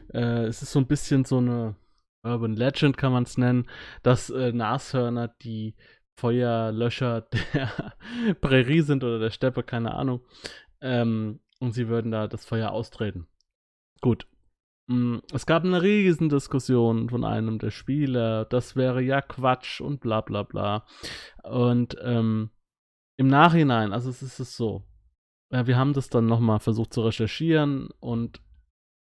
[0.09, 1.77] es ist so ein bisschen so eine
[2.23, 3.68] Urban Legend kann man es nennen,
[4.03, 5.75] dass Nashörner die
[6.18, 7.22] Feuerlöscher
[7.54, 7.94] der
[8.40, 10.20] Prärie sind oder der Steppe, keine Ahnung.
[10.81, 13.28] Ähm, und sie würden da das Feuer austreten.
[14.00, 14.26] Gut.
[14.88, 20.20] Mm, Es gab eine Riesendiskussion von einem der Spieler, das wäre ja Quatsch und bla
[20.20, 20.87] bla bla.
[21.44, 22.50] Und ähm,
[23.16, 24.85] im Nachhinein, also es ist es so,
[25.50, 28.40] äh, wir haben das dann nochmal versucht zu recherchieren und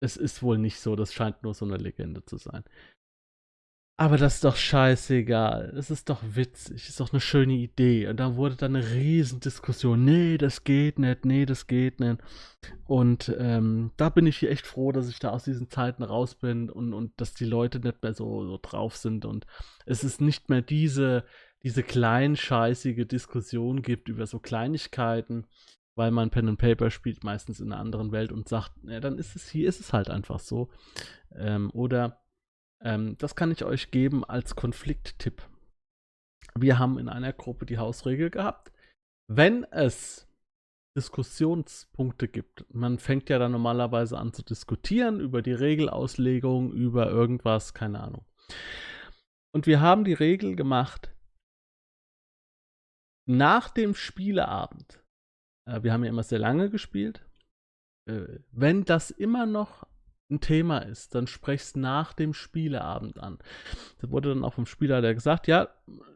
[0.03, 2.63] es ist wohl nicht so, das scheint nur so eine Legende zu sein.
[4.01, 5.75] Aber das ist doch scheißegal.
[5.77, 6.89] Es ist doch witzig.
[6.89, 8.07] Ist doch eine schöne Idee.
[8.07, 10.03] Und da wurde dann eine Riesendiskussion.
[10.03, 11.23] Nee, das geht nicht.
[11.23, 12.17] Nee, das geht nicht.
[12.87, 16.33] Und ähm, da bin ich hier echt froh, dass ich da aus diesen Zeiten raus
[16.33, 19.23] bin und, und dass die Leute nicht mehr so, so drauf sind.
[19.23, 19.45] Und
[19.85, 21.23] es ist nicht mehr diese,
[21.61, 25.45] diese kleinscheißige Diskussion gibt über so Kleinigkeiten,
[25.93, 29.19] weil man Pen and Paper spielt, meistens in einer anderen Welt und sagt, ja, dann
[29.19, 30.71] ist es, hier ist es halt einfach so.
[31.35, 32.20] Ähm, oder
[32.83, 35.41] ähm, das kann ich euch geben als Konflikttipp.
[36.55, 38.71] Wir haben in einer Gruppe die Hausregel gehabt.
[39.27, 40.27] Wenn es
[40.95, 42.65] Diskussionspunkte gibt.
[42.73, 48.25] Man fängt ja dann normalerweise an zu diskutieren über die Regelauslegung, über irgendwas, keine Ahnung.
[49.53, 51.13] Und wir haben die Regel gemacht,
[53.25, 55.01] nach dem Spieleabend,
[55.65, 57.25] äh, wir haben ja immer sehr lange gespielt,
[58.09, 59.87] äh, wenn das immer noch
[60.31, 63.37] ein Thema ist, dann sprech's nach dem Spieleabend an.
[64.01, 65.69] Da wurde dann auch vom Spielleiter gesagt, ja,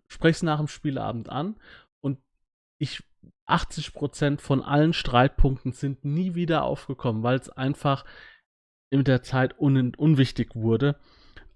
[0.08, 1.56] sprech's nach dem Spieleabend an.
[2.01, 2.19] Und
[2.78, 3.04] ich,
[3.47, 8.06] 80% von allen Streitpunkten sind nie wieder aufgekommen, weil es einfach
[8.89, 10.97] in der Zeit un unwichtig wurde.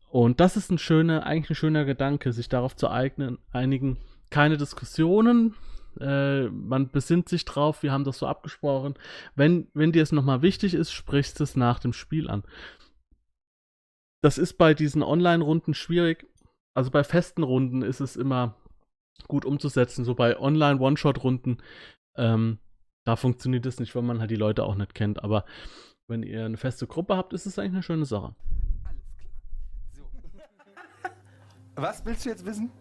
[0.09, 3.97] Und das ist ein schöner, eigentlich ein schöner Gedanke, sich darauf zu eignen, einigen,
[4.29, 5.55] keine Diskussionen,
[5.99, 8.95] äh, man besinnt sich drauf, wir haben das so abgesprochen.
[9.36, 12.43] Wenn, wenn dir es nochmal wichtig ist, sprichst du es nach dem Spiel an.
[14.21, 16.28] Das ist bei diesen Online-Runden schwierig.
[16.73, 18.56] Also bei festen Runden ist es immer
[19.28, 20.06] gut umzusetzen.
[20.06, 21.58] So bei Online-One-Shot-Runden,
[22.15, 22.60] ähm,
[23.06, 25.23] da funktioniert es nicht, weil man halt die Leute auch nicht kennt.
[25.23, 25.45] Aber
[26.08, 28.36] wenn ihr eine feste Gruppe habt, ist es eigentlich eine schöne Sache.
[31.75, 32.71] Was willst du jetzt wissen?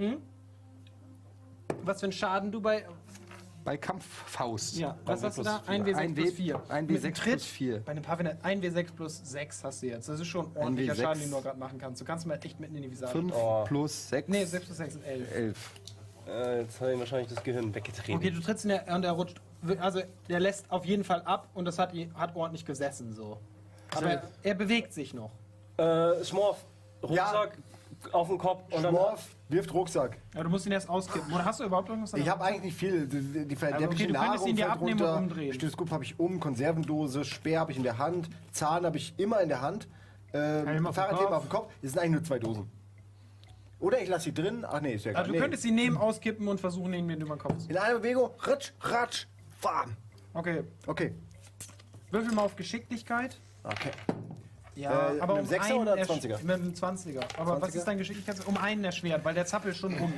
[1.85, 2.85] Was für einen Schaden du bei.
[3.65, 4.77] Bei Kampffaust.
[4.79, 5.59] Ja, was hast du da?
[5.59, 6.63] plus 1 W6 Ein plus W- 4.
[6.71, 7.81] ein Mit W6 einem Tritt plus 4.
[7.85, 10.09] Bei einem Pavian 1 W6 plus 6 hast du jetzt.
[10.09, 11.03] Das ist schon ordentlicher W6.
[11.03, 12.01] Schaden, den du gerade machen kannst.
[12.01, 13.13] Du kannst mal echt mitten in die Visage.
[13.13, 13.65] 5 Oh.
[13.67, 14.29] plus 6.
[14.29, 15.35] Nee, 6 plus 6 sind 11.
[15.35, 15.73] 11.
[16.29, 18.15] Äh, jetzt habe ich wahrscheinlich das Gehirn weggetreten.
[18.17, 19.41] Okay, du trittst in der und er rutscht.
[19.81, 23.39] Also der lässt auf jeden Fall ab und das hat, hat ordentlich gesessen so.
[23.95, 25.31] Aber er, er bewegt sich noch.
[25.79, 26.65] Äh, Schmorf,
[27.03, 27.59] Rucksack
[28.13, 28.95] auf den Kopf und dann.
[28.95, 30.19] Schmorf wirft Rucksack.
[30.35, 31.33] Aber du musst ihn erst auskippen.
[31.33, 33.07] Oder hast du überhaupt irgendwas Ich habe eigentlich nicht viel.
[33.07, 35.53] Die, die, der okay, du könntest ihn dir fällt abnehmen und umdrehen.
[35.53, 39.41] Stethoskop habe ich um, Konservendose, Speer habe ich in der Hand, Zahn habe ich immer
[39.41, 39.89] in der Hand.
[40.33, 41.37] Ähm, auf dem Fahrradhelm Kopf.
[41.37, 41.73] auf dem Kopf.
[41.83, 42.71] Es sind eigentlich nur zwei Dosen.
[43.81, 44.67] Oder ich lasse sie drin.
[44.69, 45.23] Ach nee, ist ja egal.
[45.23, 45.43] Also du nee.
[45.43, 48.31] könntest ihn nehmen, auskippen und versuchen, ihn mir über den Kopf zu In einer Bewegung,
[48.41, 49.27] ratsch, ratsch,
[49.63, 49.97] bam.
[50.35, 50.65] Okay.
[50.87, 51.15] Okay.
[52.11, 53.39] Würfel mal auf Geschicklichkeit.
[53.63, 53.91] Okay.
[54.79, 56.43] Ja, Äh, aber mit um einem Sechser einen oder 20er?
[56.43, 57.21] Mit einem 20er.
[57.39, 57.77] Aber was 20er?
[57.77, 58.47] ist dein Geschicklichkeit?
[58.47, 60.13] Um einen erschwert, weil der zappelt schon rum.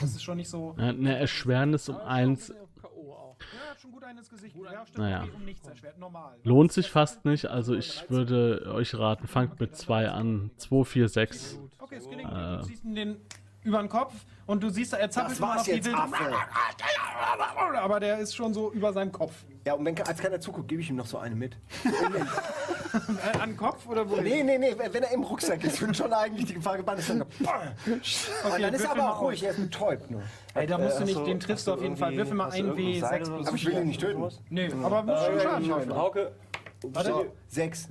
[0.00, 0.74] Das ist schon nicht so.
[0.78, 2.54] Ja, Eine Erschwernis um eins Ja,
[3.70, 4.54] hat schon gut einen ins Gesicht.
[4.56, 4.98] Ja, stimmt.
[4.98, 5.22] Naja.
[5.22, 5.98] Okay, um nichts erschwert.
[5.98, 6.36] Normal.
[6.44, 7.46] lohnt sich fast nicht.
[7.46, 10.50] Also ich würde euch raten, fangt mit zwei an.
[10.58, 11.58] 2, 4, 6.
[11.78, 12.30] Okay, es gelingt.
[12.30, 12.56] Äh.
[12.58, 13.16] Du ziehst ihn den
[13.64, 14.14] über den Kopf
[14.48, 15.94] und du siehst, er zappelt Das immer war's jetzt, wild.
[15.96, 16.34] Affe.
[17.80, 19.32] Aber der ist schon so über seinem Kopf.
[19.64, 21.56] Ja, und wenn als keiner zuguckt, gebe ich ihm noch so eine mit.
[21.84, 24.16] Äh, an den Kopf oder wo?
[24.16, 27.10] Nee, nee, nee, wenn er im Rucksack ist, wird schon eigentlich die Gefahr gebannt, ist
[27.10, 27.22] dann.
[27.22, 27.28] und
[28.62, 30.22] dann ist er aber auch ruhig, er ist betäubt nur.
[30.54, 32.16] Ey, da musst du Äh, nicht, hast den du- triffst du auf jeden du Fall.
[32.16, 33.48] Würfel mal ein du irgendein Seil W6 oder plus so?
[33.48, 34.28] Aber ich will ihn nicht töten.
[34.48, 35.94] Nee, aber muss schon Schaden schaffen.
[35.94, 36.32] Hauke,
[37.04, 37.88] So, sechs.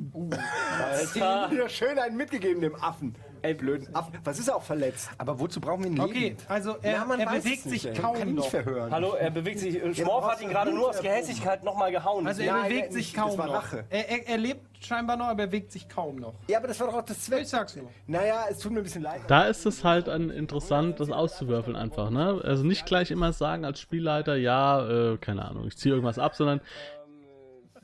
[0.83, 1.51] Alter.
[1.51, 3.15] Wieder schön einen mitgegeben, dem Affen.
[3.41, 4.13] Ey, blöden Affen.
[4.23, 5.09] Was ist er auch verletzt?
[5.17, 6.45] Aber wozu brauchen wir ihn Okay, lebend?
[6.49, 7.97] also er, Ja, man er weiß bewegt es nicht, sich ey.
[8.01, 8.41] kaum Kann ich noch.
[8.43, 8.91] nicht verhören.
[8.91, 9.79] Hallo, er bewegt sich.
[9.97, 12.27] Schmorf hat ihn gerade nur aus Gehässigkeit nochmal gehauen.
[12.27, 13.13] Also er Nein, bewegt nein, sich.
[13.13, 13.53] Das kaum war noch.
[13.55, 13.85] Rache.
[13.89, 16.33] Er, er, er lebt scheinbar noch, aber er bewegt sich kaum noch.
[16.47, 17.41] Ja, aber das war doch auch das Zweck.
[17.41, 17.89] Ich sag's nur.
[18.05, 19.21] Naja, es tut mir ein bisschen leid.
[19.27, 22.41] Da ist es halt ein interessant, das auszuwürfeln einfach, ne?
[22.43, 26.35] Also nicht gleich immer sagen als Spielleiter, ja, äh, keine Ahnung, ich ziehe irgendwas ab,
[26.35, 26.61] sondern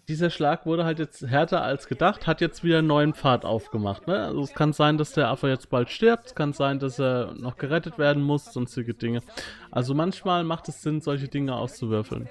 [0.08, 4.08] dieser Schlag wurde halt jetzt härter als gedacht, hat jetzt wieder einen neuen Pfad aufgemacht,
[4.08, 4.26] ne?
[4.26, 7.34] Also es kann sein, dass der Affe jetzt bald stirbt, es kann sein, dass er
[7.38, 9.22] noch gerettet werden muss, sonstige Dinge.
[9.72, 12.28] Also manchmal macht es Sinn, solche Dinge auszuwürfeln.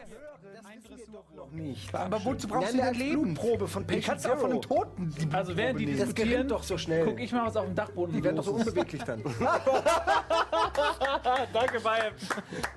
[1.55, 1.95] Nicht.
[1.95, 3.23] Aber wozu brauchst Ja, du eine denn Leben?
[3.35, 6.63] Blutprobe von Patient kannst auch von einem Toten die Also während die Das diskutieren, doch
[6.63, 7.05] so schnell.
[7.05, 9.23] guck ich mal, was auf dem Dachboden Die werden doch so unbeweglich dann.
[11.53, 12.15] Danke, Bayeb.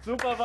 [0.04, 0.36] Super,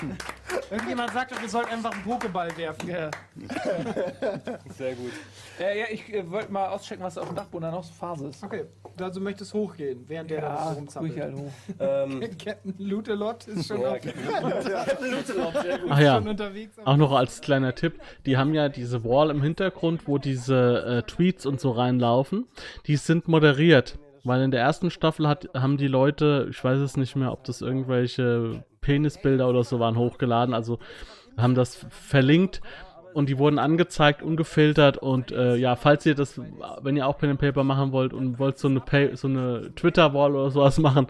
[0.70, 2.88] Irgendjemand sagt doch, wir sollten einfach einen Pokéball werfen.
[2.88, 3.10] Ja,
[4.76, 5.12] Sehr gut.
[5.58, 8.28] äh, ja ich äh, wollte mal auschecken, was auf dem Dachboden da noch so Phase
[8.28, 8.42] ist.
[8.42, 8.64] Okay,
[9.00, 11.20] also möchtest hochgehen, während der da Ja, so ruhig rumzappelt.
[11.22, 11.52] halt hoch.
[11.80, 15.90] Ähm, Captain Lutelot ist schon, ja, auf, sehr gut.
[15.90, 16.76] Ach ja, schon unterwegs.
[16.84, 21.02] auch noch als kleiner Tipp, die haben ja diese Wall im Hintergrund, wo diese äh,
[21.02, 22.46] Tweets und so reinlaufen,
[22.86, 23.98] die sind moderiert.
[24.28, 27.44] Weil in der ersten Staffel hat, haben die Leute, ich weiß es nicht mehr, ob
[27.44, 30.78] das irgendwelche Penisbilder oder so waren, hochgeladen, also
[31.38, 32.60] haben das verlinkt
[33.14, 36.38] und die wurden angezeigt, ungefiltert und äh, ja, falls ihr das,
[36.82, 40.36] wenn ihr auch Pen and Paper machen wollt und wollt so eine, so eine Twitter-Wall
[40.36, 41.06] oder sowas machen,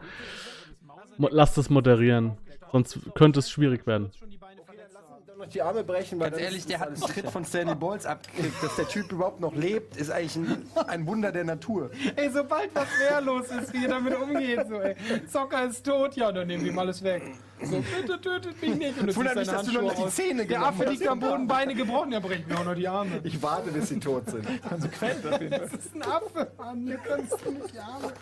[1.19, 2.39] lasst es moderieren,
[2.71, 4.13] sonst könnte es schwierig werden.
[4.17, 5.05] schon die Beine verletzt haben.
[5.27, 8.07] Dann noch die Arme brechen, weil Ganz ehrlich, der hat einen Tritt von Stanley Balls
[8.07, 8.63] abgekriegt.
[8.63, 11.91] Dass der Typ überhaupt noch lebt, ist eigentlich ein, ein Wunder der Natur.
[12.17, 14.97] Ey, sobald was wehrlos ist, wie ihr damit umgeht, so, ey.
[15.31, 17.23] Zocker ist tot, ja, dann nehmen wir ihm alles weg.
[17.63, 19.01] So, bitte tötet mich nicht.
[19.01, 20.13] Und du Wundert mich, dass du noch Handschuhe die.
[20.13, 23.21] Zähne Der Affe liegt am Boden, Beine gebrochen, ja, brechen mir auch noch die Arme.
[23.23, 24.47] Ich warte, bis sie tot sind.
[24.69, 25.69] Konsequent auf jeden Fall.
[25.69, 28.13] Das ist ein Affe, Mann, du kannst du nicht die Arme.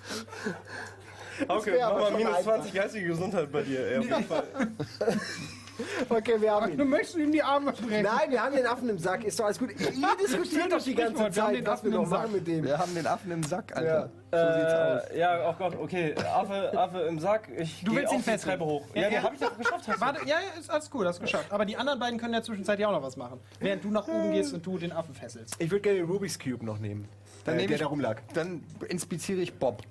[1.48, 2.54] Okay, mach aber mal minus einfach.
[2.54, 3.86] 20 geistige Gesundheit bei dir.
[3.86, 4.44] Ey, auf jeden Fall.
[6.08, 6.88] Okay, wir haben Du ihn.
[6.90, 8.02] möchtest ihm die Arme brechen.
[8.02, 9.24] Nein, wir haben den Affen im Sack.
[9.24, 9.70] Ist doch alles gut.
[9.70, 9.76] Ihr
[10.22, 12.22] diskutiert doch die ganze Sprichwort, wir haben den Zeit, was Affen wir im noch machen
[12.22, 12.32] Sack.
[12.32, 12.64] mit dem.
[12.64, 13.88] Wir haben den Affen im Sack, Alter.
[13.88, 14.08] Ja.
[14.32, 15.10] So sieht's aus.
[15.12, 16.14] Äh, ja, oh Gott, okay.
[16.34, 17.48] Affe, Affe im Sack.
[17.56, 18.38] Ich Du willst auf ihn die.
[18.42, 18.82] Treppe hoch.
[18.94, 19.10] Ja, Ja, ja.
[19.10, 19.88] den hab ich doch geschafft.
[19.88, 20.00] Hast du.
[20.00, 21.46] Warte, ja, ja, ist alles cool, das ist geschafft.
[21.52, 23.40] Aber die anderen beiden können in der Zwischenzeit ja auch noch was machen.
[23.60, 25.54] Während du nach oben gehst und du den Affen fesselst.
[25.58, 27.08] Ich würde gerne den Rubik's Cube noch nehmen.
[27.44, 28.18] Dann äh, nehme der ich, da rumlag.
[28.34, 29.82] Dann inspiziere ich Bob.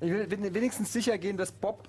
[0.00, 1.88] Ich will wen- wenigstens sicher gehen, dass Bob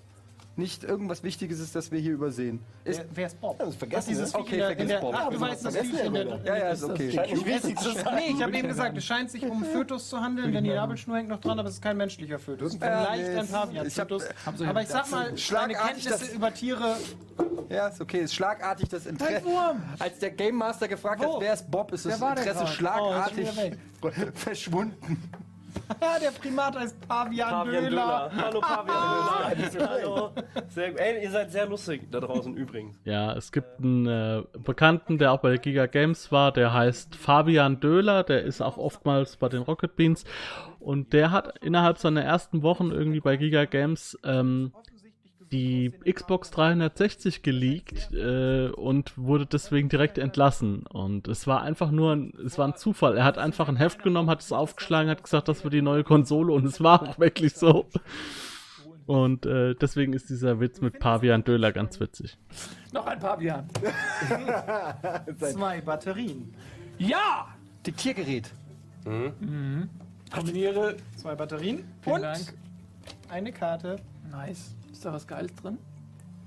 [0.55, 2.59] nicht irgendwas Wichtiges ist, das wir hier übersehen.
[2.83, 3.57] Ist, Wer, wer ist Bob?
[3.57, 4.31] das vergessen dieses.
[4.31, 5.15] Viech Okay, der, vergiss der, Bob.
[5.17, 6.25] Ach, du weißt das Viech in der...
[6.45, 7.11] ja, ja, ist okay.
[7.11, 8.15] Scheint nicht wichtig zu sein.
[8.15, 10.69] Nee, ich habe eben gesagt, es scheint sich um einen Fötus zu handeln, denn die
[10.69, 12.75] Nabelschnur hängt noch dran, aber es ist kein menschlicher Fötus.
[12.75, 14.23] Vielleicht nee, ein Pavian-Fötus.
[14.45, 16.97] hab- Aber ich sag mal, deine Schlagartig Kenntnisse das- über Tiere...
[17.69, 18.19] Ja, ist okay.
[18.19, 19.45] Ist schlagartig das Interesse.
[19.97, 21.35] Als der Game Master gefragt Wo?
[21.35, 23.47] hat, wer ist Bob, ist das Interesse schlagartig
[24.01, 25.17] Oh, verschwunden.
[25.99, 28.29] Ah, der Primat heißt Pavian, Pavian Döler.
[28.29, 28.31] Döler.
[28.35, 29.89] Hallo Pavian Döler.
[29.89, 30.31] Hallo.
[30.69, 30.99] Sehr, gut.
[30.99, 32.99] ey, ihr seid sehr lustig da draußen übrigens.
[33.05, 37.15] Ja, es gibt einen äh, Bekannten, der auch bei der Giga Games war, der heißt
[37.15, 40.25] Fabian Döhler, der ist auch oftmals bei den Rocket Beans
[40.79, 44.73] und der hat innerhalb seiner ersten Wochen irgendwie bei Giga Games ähm,
[45.53, 50.85] die Xbox 360 geleakt äh, und wurde deswegen direkt entlassen.
[50.87, 53.15] Und es war einfach nur ein, es war ein Zufall.
[53.15, 56.03] Er hat einfach ein Heft genommen, hat es aufgeschlagen, hat gesagt, das wird die neue
[56.03, 57.85] Konsole und es war auch wirklich so.
[59.05, 62.37] Und äh, deswegen ist dieser Witz mit Pavian Döhler ganz witzig.
[62.91, 63.67] Noch ein Pavian.
[65.39, 66.53] Zwei Batterien.
[66.97, 67.47] Ja!
[67.85, 68.49] Diktiergerät.
[70.33, 70.95] Kombiniere.
[71.17, 71.83] Zwei Batterien.
[72.01, 72.53] Vielen und Dank.
[73.29, 73.97] eine Karte.
[74.31, 74.73] Nice.
[74.93, 75.77] Ist da was Geiles drin?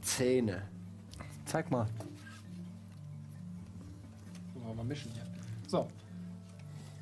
[0.00, 0.62] Zähne.
[1.44, 1.87] Zeig mal.
[4.54, 5.24] Wollen wir mal mischen hier.
[5.66, 5.88] So.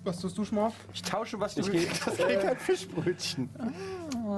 [0.05, 0.75] Was tust du, Schmorf?
[0.93, 3.49] Ich tausche was du Ich gekriegt hast gegen ein Fischbrötchen.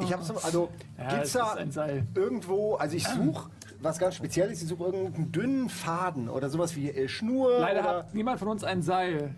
[0.00, 2.06] Ich habe so, also Ja, gibt's es da ist ein Seil.
[2.14, 6.90] irgendwo, also ich suche was ganz Spezielles, ich suche irgendeinen dünnen Faden oder sowas wie
[6.90, 9.34] äh, Schnur Leider oder hat niemand von uns ein Seil.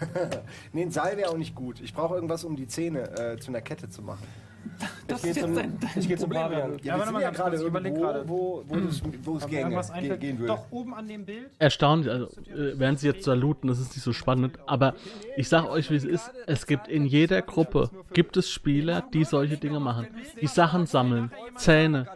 [0.72, 1.80] nee, ein Seil wäre auch nicht gut.
[1.80, 4.26] Ich brauche irgendwas, um die Zähne äh, zu einer Kette zu machen.
[5.08, 6.30] Das geh ist jetzt dein, dein Ich gehe zum.
[6.30, 6.78] Pavian.
[6.82, 8.28] Ja, wir warte mal ja gerade ich überleg irgendwo, gerade.
[8.28, 10.20] wo, wo, das- wo es gänge, einfällt.
[10.20, 10.52] gehen würde.
[10.54, 11.50] Doch, oben an dem Bild.
[11.58, 14.94] erstaunlich, also äh, während sie jetzt saluten, das ist nicht so spannend, aber
[15.36, 19.24] ich sag euch, wie es ist, es gibt in jeder Gruppe, gibt es Spieler, die
[19.24, 20.06] solche Dinge machen,
[20.40, 22.06] die Sachen sammeln, Zähne,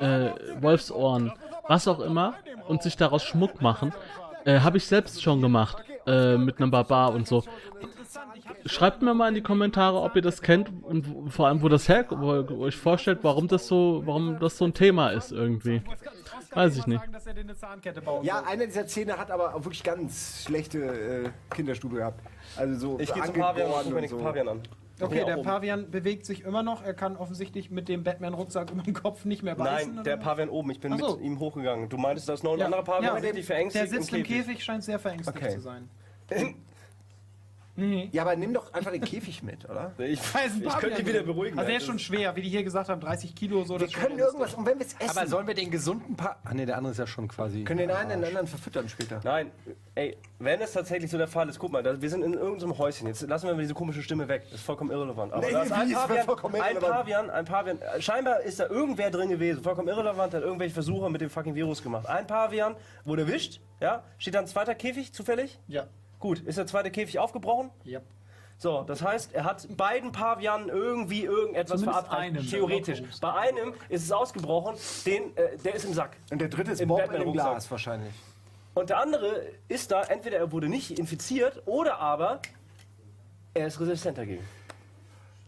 [0.00, 0.30] äh,
[0.62, 1.32] Wolfsohren,
[1.68, 2.34] was auch immer
[2.68, 3.92] und sich daraus Schmuck machen,
[4.44, 7.42] äh, habe ich selbst schon gemacht, äh, mit einem Barbar und so.
[8.66, 11.88] Schreibt mir mal in die Kommentare, ob ihr das kennt und vor allem, wo das
[11.88, 15.82] her, wo ihr euch vorstellt, warum das so, warum das so ein Thema ist irgendwie.
[16.52, 17.02] Weiß ich nicht.
[18.22, 22.20] Ja, einer dieser Zähne hat aber auch wirklich ganz schlechte äh, Kinderstube gehabt.
[22.56, 24.18] Also so Ich gehe zum Pavian und angeboren guck mir und den so.
[24.18, 24.62] Pavian an.
[24.98, 25.36] Okay, der.
[25.38, 26.82] Pavian bewegt sich immer noch.
[26.82, 29.96] Er kann offensichtlich mit dem Batman-Rucksack über dem Kopf nicht mehr beißen.
[29.96, 30.16] Nein, der?
[30.16, 30.70] Pavian oben.
[30.70, 31.16] Ich bin so.
[31.16, 31.88] mit ihm hochgegangen.
[31.90, 34.12] Du meintest, da ist noch ein Ja, anderer Pavian, ja, der richtig verängstigt Der sitzt
[34.14, 35.54] im Käfig, scheint sehr verängstigt Okay.
[35.54, 35.88] zu sein.
[37.76, 38.08] Nee.
[38.12, 39.92] Ja, aber nimm doch einfach den Käfig mit, oder?
[39.98, 41.58] Ich, ist ein ich könnte ihn wieder beruhigen.
[41.58, 43.78] Also der ist schon schwer, wie die hier gesagt haben, 30 Kilo so.
[43.78, 46.36] Wir können irgendwas, und wenn wir es essen, Aber sollen wir den gesunden Pa...
[46.44, 47.64] Ah ne, der andere ist ja schon quasi...
[47.64, 49.20] können den einen den anderen verfüttern später.
[49.24, 49.50] Nein,
[49.94, 52.78] ey, wenn es tatsächlich so der Fall ist, guck mal, da, wir sind in irgendeinem
[52.78, 53.06] Häuschen.
[53.06, 54.44] Jetzt lassen wir mal diese komische Stimme weg.
[54.44, 55.32] Das ist vollkommen irrelevant.
[55.32, 56.78] Aber Nee, da ist ein Pavian, vollkommen ein?
[56.78, 57.78] Pavian, ein Pavian.
[57.98, 59.62] Scheinbar ist da irgendwer drin gewesen.
[59.62, 62.08] Vollkommen irrelevant, hat irgendwelche Versuche mit dem fucking Virus gemacht.
[62.08, 64.02] Ein Pavian wurde erwischt, ja.
[64.18, 65.58] Steht da ein zweiter Käfig zufällig?
[65.68, 65.86] Ja.
[66.18, 67.70] Gut, ist der zweite Käfig aufgebrochen?
[67.84, 68.00] Ja.
[68.58, 72.36] So, das heißt, er hat beiden Pavianen irgendwie irgendetwas Zumindest verabreicht.
[72.36, 72.46] einem.
[72.48, 73.02] Theoretisch.
[73.20, 76.16] Bei einem ist es ausgebrochen, den, äh, der ist im Sack.
[76.30, 77.50] Und der dritte ist Im Bob in dem Batman-Rucksack.
[77.52, 78.14] Glas wahrscheinlich.
[78.74, 82.40] Und der andere ist da, entweder er wurde nicht infiziert oder aber
[83.52, 84.42] er ist resistent dagegen.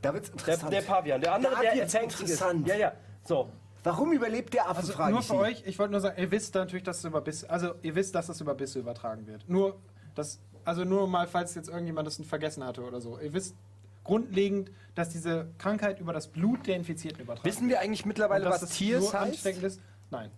[0.02, 0.72] Da wird's Der, interessant.
[0.72, 1.20] der Pavian.
[1.20, 2.02] Der andere, Da der wird's ist.
[2.02, 2.66] interessant.
[2.68, 2.92] Ja, ja.
[3.24, 3.48] So.
[3.84, 5.38] Warum überlebt der Affe, Also frage nur ich für Sie.
[5.40, 8.14] euch, ich wollte nur sagen, ihr wisst natürlich, dass es über Bisse, also ihr wisst,
[8.14, 9.48] dass das über Bisse übertragen wird.
[9.48, 9.76] Nur,
[10.14, 13.18] das, also nur mal, falls jetzt irgendjemand das vergessen hatte oder so.
[13.18, 13.56] Ihr wisst
[14.04, 18.60] grundlegend, dass diese Krankheit über das Blut der Infizierten übertragen Wissen wir eigentlich mittlerweile, was
[18.60, 19.14] es Tiers heißt?
[19.14, 19.80] ansteckend ist?
[20.10, 20.30] Nein.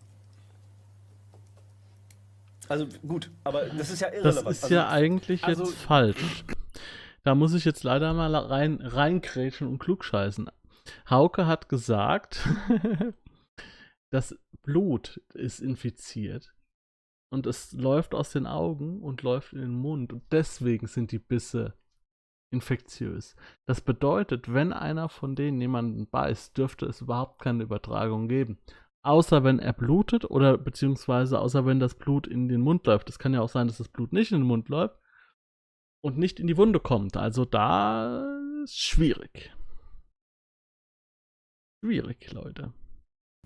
[2.68, 4.50] Also gut, aber das ist ja Das irrelevant.
[4.56, 6.44] ist also, ja eigentlich also- jetzt falsch.
[7.24, 10.48] Da muss ich jetzt leider mal rein, reingrätschen und klugscheißen.
[11.10, 12.48] Hauke hat gesagt,
[14.10, 16.54] das Blut ist infiziert
[17.30, 21.18] und es läuft aus den Augen und läuft in den Mund und deswegen sind die
[21.18, 21.74] Bisse
[22.52, 23.36] infektiös.
[23.66, 28.58] Das bedeutet, wenn einer von denen jemanden beißt, dürfte es überhaupt keine Übertragung geben.
[29.02, 33.08] Außer wenn er blutet oder beziehungsweise außer wenn das Blut in den Mund läuft.
[33.08, 34.98] Es kann ja auch sein, dass das Blut nicht in den Mund läuft
[36.02, 37.16] und nicht in die Wunde kommt.
[37.16, 38.26] Also da
[38.62, 39.54] ist schwierig.
[41.82, 42.74] Schwierig, Leute.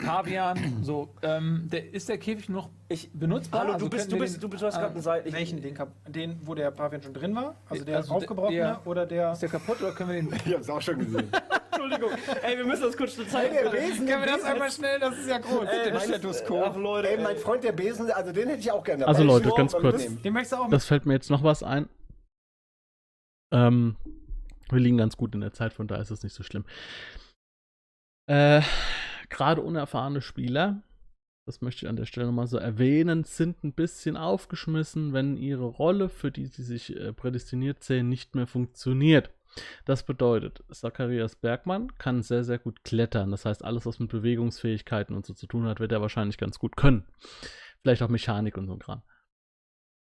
[0.04, 3.60] Pavian, so, ähm, der, ist der Käfig noch Ich, benutzbar?
[3.60, 5.24] hallo, Also du bist, du bist, den- du bist, du hast Ah, gerade einen Seil.
[5.32, 5.62] Welchen?
[5.62, 5.78] Den,
[6.08, 7.54] den, wo der Pavian schon drin war?
[7.68, 9.32] Also der Also aufgebrochene der- oder der.
[9.32, 10.32] Ist der kaputt oder können wir den.
[10.46, 11.30] Ich hab's auch schon gesehen.
[11.70, 12.10] Entschuldigung.
[12.42, 13.54] Ey, wir müssen das kurz schnell zeigen.
[13.54, 14.98] der Besen, Können wir das einmal schnell?
[14.98, 15.68] Das ist ja groß.
[15.68, 16.62] Ey, mein.
[16.64, 17.36] Ach, Leute, Ey, mein.
[17.36, 19.06] Freund der Besen, also den hätte ich auch gerne.
[19.06, 19.22] Also.
[19.22, 20.06] Leute, ganz kurz.
[20.22, 20.72] Den möchtest du auch mit.
[20.72, 21.88] Das fällt mir jetzt noch was ein.
[23.52, 23.94] Ähm,
[24.70, 26.64] wir liegen ganz gut in der Zeit, von daher ist es nicht so schlimm.
[28.26, 28.62] Äh,
[29.28, 30.82] Gerade unerfahrene Spieler,
[31.46, 35.64] das möchte ich an der Stelle nochmal so erwähnen, sind ein bisschen aufgeschmissen, wenn ihre
[35.64, 39.30] Rolle, für die sie sich äh, prädestiniert sehen, nicht mehr funktioniert.
[39.84, 43.30] Das bedeutet, Zacharias Bergmann kann sehr, sehr gut klettern.
[43.30, 46.58] Das heißt, alles, was mit Bewegungsfähigkeiten und so zu tun hat, wird er wahrscheinlich ganz
[46.58, 47.04] gut können.
[47.82, 49.02] Vielleicht auch Mechanik und so ein Kram.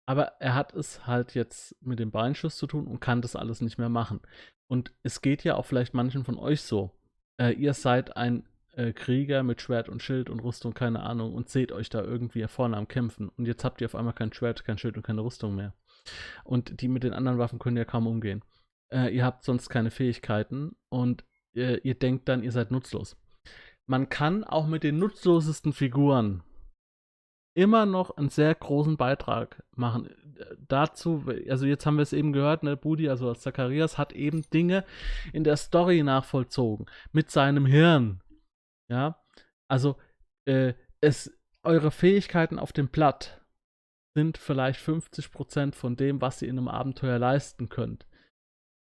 [0.06, 3.62] Aber er hat es halt jetzt mit dem Beinschuss zu tun und kann das alles
[3.62, 4.22] nicht mehr machen.
[4.68, 6.92] Und es geht ja auch vielleicht manchen von euch so.
[7.38, 11.50] Äh, ihr seid ein äh, Krieger mit Schwert und Schild und Rüstung, keine Ahnung, und
[11.50, 13.30] seht euch da irgendwie vorne am Kämpfen.
[13.30, 15.74] Und jetzt habt ihr auf einmal kein Schwert, kein Schild und keine Rüstung mehr.
[16.44, 18.44] Und die mit den anderen Waffen können ja kaum umgehen.
[18.92, 21.24] Äh, ihr habt sonst keine Fähigkeiten und
[21.56, 23.18] äh, ihr denkt dann, ihr seid nutzlos.
[23.86, 26.44] Man kann auch mit den nutzlosesten Figuren
[27.54, 30.10] immer noch einen sehr großen Beitrag machen.
[30.68, 34.86] Dazu, also jetzt haben wir es eben gehört, ne, Budi, also Zacharias hat eben Dinge
[35.34, 38.21] in der Story nachvollzogen mit seinem Hirn.
[38.92, 39.24] Ja,
[39.70, 39.96] also
[40.46, 41.32] äh, es,
[41.64, 43.42] eure Fähigkeiten auf dem Blatt
[44.14, 48.06] sind vielleicht 50% von dem, was ihr in einem Abenteuer leisten könnt.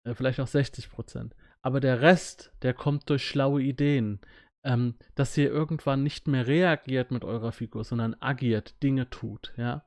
[0.07, 1.33] Äh, vielleicht auch 60%.
[1.63, 4.21] Aber der Rest, der kommt durch schlaue Ideen.
[4.65, 9.85] Ähm, dass ihr irgendwann nicht mehr reagiert mit eurer Figur, sondern agiert, Dinge tut, ja.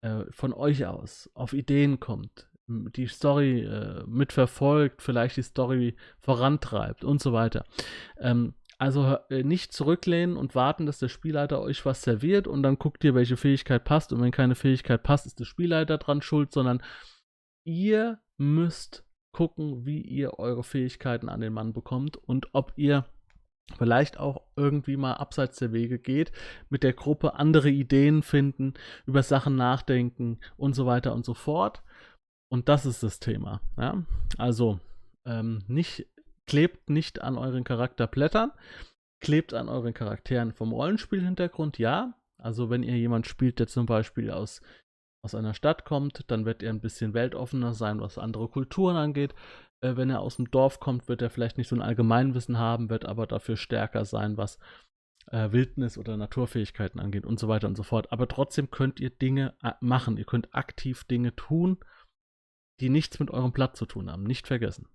[0.00, 7.04] Äh, von euch aus, auf Ideen kommt, die Story äh, mitverfolgt, vielleicht die Story vorantreibt
[7.04, 7.64] und so weiter.
[8.18, 12.78] Ähm, also äh, nicht zurücklehnen und warten, dass der Spielleiter euch was serviert und dann
[12.78, 14.12] guckt ihr, welche Fähigkeit passt.
[14.12, 16.82] Und wenn keine Fähigkeit passt, ist der Spielleiter dran schuld, sondern
[17.64, 23.04] ihr müsst gucken, wie ihr eure Fähigkeiten an den Mann bekommt und ob ihr
[23.76, 26.32] vielleicht auch irgendwie mal abseits der Wege geht,
[26.70, 28.74] mit der Gruppe andere Ideen finden,
[29.06, 31.82] über Sachen nachdenken und so weiter und so fort.
[32.50, 33.60] Und das ist das Thema.
[33.76, 34.02] Ja?
[34.38, 34.80] Also
[35.26, 36.06] ähm, nicht,
[36.48, 38.50] klebt nicht an euren Charakterblättern,
[39.20, 42.14] klebt an euren Charakteren vom Rollenspielhintergrund, ja.
[42.40, 44.62] Also wenn ihr jemand spielt, der zum Beispiel aus,
[45.24, 49.34] aus einer Stadt kommt, dann wird er ein bisschen weltoffener sein, was andere Kulturen angeht.
[49.80, 52.90] Äh, wenn er aus dem Dorf kommt, wird er vielleicht nicht so ein Allgemeinwissen haben,
[52.90, 54.58] wird aber dafür stärker sein, was
[55.26, 58.10] äh, Wildnis oder Naturfähigkeiten angeht und so weiter und so fort.
[58.12, 60.16] Aber trotzdem könnt ihr Dinge äh, machen.
[60.16, 61.78] Ihr könnt aktiv Dinge tun,
[62.80, 64.22] die nichts mit eurem Blatt zu tun haben.
[64.22, 64.88] Nicht vergessen.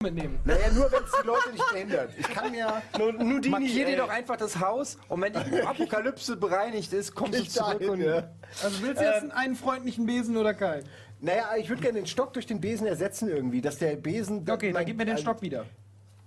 [0.00, 0.38] Mitnehmen.
[0.44, 2.12] Naja, nur wenn es die Leute nicht behindert.
[2.16, 5.60] Ich kann mir Nur, nur die Markier dir doch einfach das Haus und wenn die
[5.66, 8.30] Apokalypse bereinigt ist, kommst du nicht zurück dahin, und ja.
[8.62, 10.84] Also willst du jetzt einen freundlichen Besen oder keinen?
[11.20, 14.48] Naja, ich würde gerne den Stock durch den Besen ersetzen irgendwie, dass der Besen...
[14.48, 15.64] Okay, dann mein- gib mir den Stock wieder.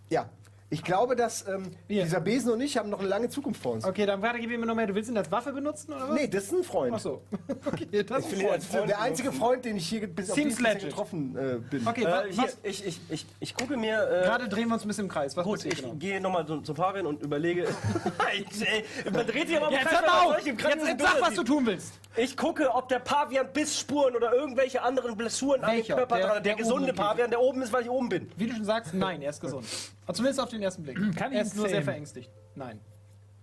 [0.10, 0.30] Ja.
[0.74, 2.04] Ich glaube, dass ähm, Hier.
[2.06, 3.84] dieser Besen und ich haben noch eine lange Zukunft vor uns.
[3.84, 4.88] Okay, dann warte, gib mir noch mehr.
[4.88, 6.16] Du willst ihn als Waffe benutzen oder was?
[6.16, 6.94] Nee, das ist ein Freund.
[6.96, 7.22] Ach so.
[7.66, 8.64] Okay, das ist finde ihn ein Freund.
[8.64, 10.90] Freund der einzige Freund, den ich hier bis auf Seems diesen bisher legit.
[10.90, 11.86] getroffen äh, bin.
[11.86, 12.58] Okay, wa- Äh, hier, was?
[12.64, 14.02] ich, ich, ich, ich gucke mir.
[14.02, 15.36] Äh, Gerade drehen wir uns ein bisschen im Kreis.
[15.36, 15.94] Was Gut, passiert ich genau?
[15.96, 17.68] gehe nochmal zum, zum Fabian und überlege.
[18.32, 20.34] Ey, ey, man dreht sich aber Jetzt Kreis, hör mal auf!
[20.42, 21.38] solche Jetzt sag, was sieht.
[21.40, 21.94] du tun willst.
[22.16, 25.96] Ich gucke, ob der Pavian Bissspuren oder irgendwelche anderen Blessuren an dem Welcher?
[25.96, 26.46] Körper Der- dran hat.
[26.46, 28.32] Der, der gesunde im Pavian, der oben ist, weil ich oben bin.
[28.38, 29.66] Wie du schon sagst, nein, er ist gesund.
[30.06, 30.98] Aber zumindest auf den ersten Blick.
[31.16, 32.30] Kann er ist nur sehr verängstigt.
[32.56, 32.80] Nein.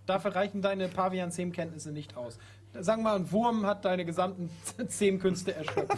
[0.05, 2.39] Dafür reichen deine Pavian-Zähmkenntnisse nicht aus.
[2.73, 4.49] Sagen wir mal, ein Wurm hat deine gesamten
[4.87, 5.97] Zähmkünste erschöpft.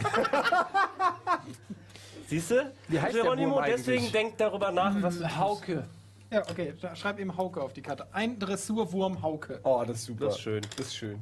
[2.26, 2.72] Siehst du?
[2.88, 5.20] Wie heißt der Geronimo, Wurm deswegen denkt darüber nach, was.
[5.36, 5.84] Hauke.
[6.30, 8.06] ja, okay, schreib eben Hauke auf die Karte.
[8.12, 9.60] Ein Dressurwurm Hauke.
[9.64, 10.26] Oh, das ist super.
[10.26, 10.62] Das ist schön.
[10.76, 11.18] Das ist schön.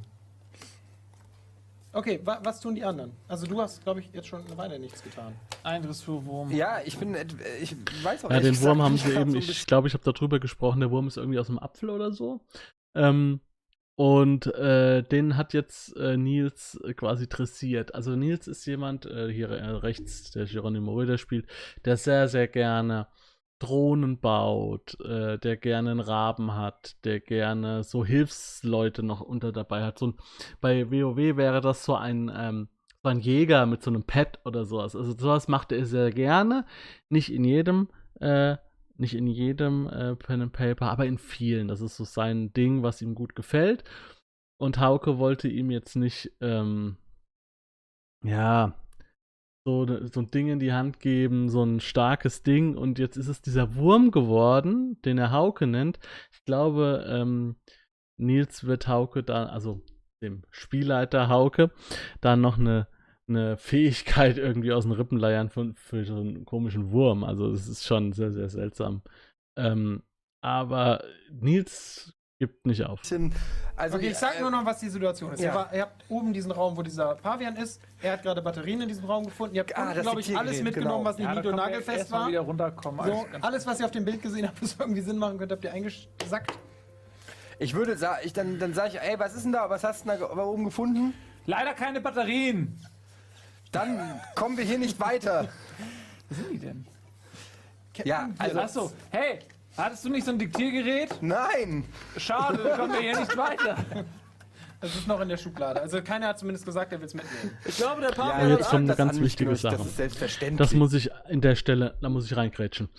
[1.93, 3.11] Okay, wa was tun die anderen?
[3.27, 5.33] Also du hast, glaube ich, jetzt schon eine Weile nichts getan.
[5.63, 6.49] Ein Dressurwurm.
[6.51, 9.37] Ja, ich bin, et- ich weiß auch Ja, den gesagt Wurm haben sie eben, so
[9.39, 12.39] ich glaube, ich habe darüber gesprochen, der Wurm ist irgendwie aus dem Apfel oder so.
[12.95, 13.41] Ähm,
[13.95, 17.93] und äh, den hat jetzt äh, Nils äh, quasi dressiert.
[17.93, 21.45] Also Nils ist jemand, äh, hier äh, rechts, der Geronimo Ritter spielt,
[21.83, 23.07] der sehr, sehr gerne
[23.61, 29.83] Drohnen baut, äh, der gerne einen Raben hat, der gerne so Hilfsleute noch unter dabei
[29.83, 29.99] hat.
[29.99, 30.13] So ein,
[30.61, 32.69] bei WoW wäre das so ein, ähm,
[33.03, 34.95] so ein Jäger mit so einem Pet oder sowas.
[34.95, 36.65] Also sowas macht er sehr gerne.
[37.09, 38.57] Nicht in jedem, äh,
[38.97, 41.67] nicht in jedem äh, Pen and Paper, aber in vielen.
[41.67, 43.83] Das ist so sein Ding, was ihm gut gefällt.
[44.59, 46.97] Und Hauke wollte ihm jetzt nicht, ähm,
[48.23, 48.75] ja,
[49.65, 52.77] so, ne- so ein Ding in die Hand geben, so ein starkes Ding.
[52.77, 55.99] Und jetzt ist es dieser Wurm geworden, den er Hauke nennt.
[56.31, 57.55] Ich glaube, ähm,
[58.17, 59.81] Nils wird Hauke dann, also
[60.21, 61.71] dem Spielleiter Hauke,
[62.21, 62.87] dann noch eine,
[63.27, 67.23] eine Fähigkeit irgendwie aus den Rippen leiern von, für so einen komischen Wurm.
[67.23, 69.01] Also das ist schon sehr, sehr seltsam.
[69.57, 70.03] Ähm,
[70.43, 72.99] aber Nils gibt nicht auf.
[73.75, 75.41] Also Okay, ich sag äh, nur noch, was die Situation ist.
[75.41, 75.49] ja.
[75.51, 77.79] Ihr, war, ihr habt oben diesen Raum, wo dieser Pavian ist.
[78.01, 79.53] Er hat gerade Batterien in diesem Raum gefunden.
[79.55, 81.05] Ihr habt, Ah, glaube ich, alles Diktiergerät, mitgenommen, genau.
[81.09, 82.27] was nicht Ja, nied- und nagelfest war.
[82.27, 83.05] wieder runterkommen.
[83.05, 85.53] So, Alles alles, was ihr auf dem Bild gesehen habt, das irgendwie Sinn machen könnte,
[85.53, 86.51] habt ihr eingesackt.
[87.59, 89.69] Ich würde sagen, ich, dann, dann sage ich, ey, was ist denn da?
[89.69, 91.13] Was hast du denn da oben gefunden?
[91.45, 92.75] Leider keine Batterien.
[93.71, 95.47] Dann kommen wir hier nicht weiter.
[96.27, 96.87] Was sind die denn?
[98.03, 98.59] Ja, also.
[98.59, 99.39] Achso, hey,
[99.77, 101.21] hattest du nicht so ein Diktiergerät?
[101.21, 101.85] Nein!
[102.17, 103.77] Schade, dann kommen wir hier nicht weiter.
[104.81, 105.79] Das ist noch in der Schublade.
[105.79, 107.55] Also keiner hat zumindest gesagt, er will es mitnehmen.
[107.65, 109.77] Ich glaube, der Ja, Pavian jetzt hat kommt eine das ganz wichtige Sache.
[109.77, 110.57] Das ist selbstverständlich.
[110.57, 112.89] Das muss ich in der Stelle, da muss ich reingrätschen.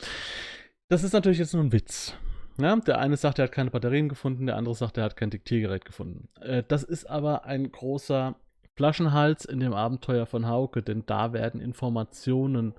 [0.88, 2.14] Das ist natürlich jetzt nur ein Witz.
[2.58, 5.30] Ja, der eine sagt, er hat keine Batterien gefunden, der andere sagt, er hat kein
[5.30, 6.28] Diktiergerät gefunden.
[6.40, 8.36] Äh, das ist aber ein großer
[8.76, 12.74] Flaschenhals in dem Abenteuer von Hauke, denn da werden Informationen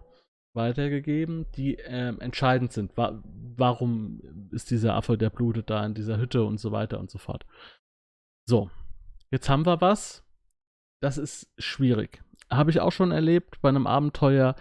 [0.53, 2.95] weitergegeben, die ähm, entscheidend sind.
[2.97, 3.21] Wa
[3.55, 7.19] warum ist dieser Affe, der blutet da in dieser Hütte und so weiter und so
[7.19, 7.45] fort.
[8.47, 8.69] So,
[9.31, 10.23] jetzt haben wir was.
[11.01, 12.23] Das ist schwierig.
[12.49, 14.55] Habe ich auch schon erlebt bei einem Abenteuer,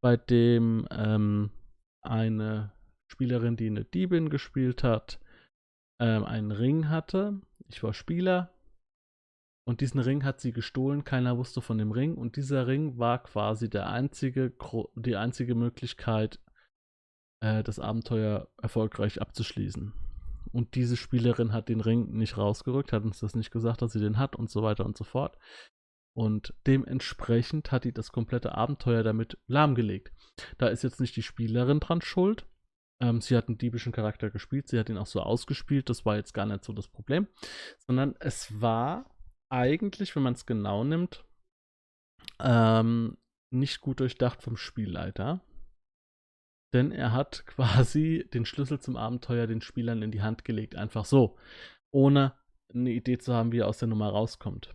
[0.00, 1.50] bei dem ähm,
[2.02, 2.72] eine
[3.08, 5.18] Spielerin, die eine Diebin gespielt hat,
[6.00, 7.40] ähm, einen Ring hatte.
[7.68, 8.50] Ich war Spieler.
[9.68, 12.14] Und diesen Ring hat sie gestohlen, keiner wusste von dem Ring.
[12.14, 14.54] Und dieser Ring war quasi der einzige,
[14.94, 16.40] die einzige Möglichkeit,
[17.40, 19.92] äh, das Abenteuer erfolgreich abzuschließen.
[20.52, 24.00] Und diese Spielerin hat den Ring nicht rausgerückt, hat uns das nicht gesagt, dass sie
[24.00, 25.36] den hat und so weiter und so fort.
[26.16, 30.14] Und dementsprechend hat die das komplette Abenteuer damit lahmgelegt.
[30.56, 32.46] Da ist jetzt nicht die Spielerin dran schuld.
[33.02, 36.16] Ähm, sie hat einen diebischen Charakter gespielt, sie hat ihn auch so ausgespielt, das war
[36.16, 37.28] jetzt gar nicht so das Problem.
[37.86, 39.04] Sondern es war
[39.50, 41.24] eigentlich, wenn man es genau nimmt,
[42.40, 43.16] ähm,
[43.52, 45.40] nicht gut durchdacht vom Spielleiter.
[46.74, 51.04] Denn er hat quasi den Schlüssel zum Abenteuer den Spielern in die Hand gelegt, einfach
[51.04, 51.36] so,
[51.92, 52.34] ohne
[52.72, 54.74] eine Idee zu haben, wie er aus der Nummer rauskommt.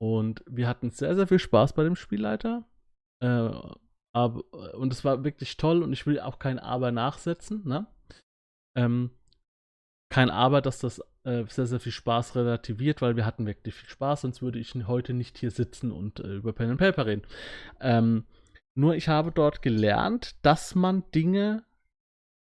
[0.00, 2.68] Und wir hatten sehr, sehr viel Spaß bei dem Spielleiter.
[3.22, 3.50] Äh,
[4.14, 7.66] aber, und es war wirklich toll und ich will auch kein Aber nachsetzen.
[7.66, 7.86] Ne?
[8.76, 9.10] Ähm,
[10.12, 13.88] kein Aber, dass das äh, sehr, sehr viel Spaß relativiert, weil wir hatten wirklich viel
[13.88, 17.22] Spaß, sonst würde ich heute nicht hier sitzen und äh, über Pen and Paper reden.
[17.80, 18.24] Ähm,
[18.76, 21.64] nur ich habe dort gelernt, dass man Dinge,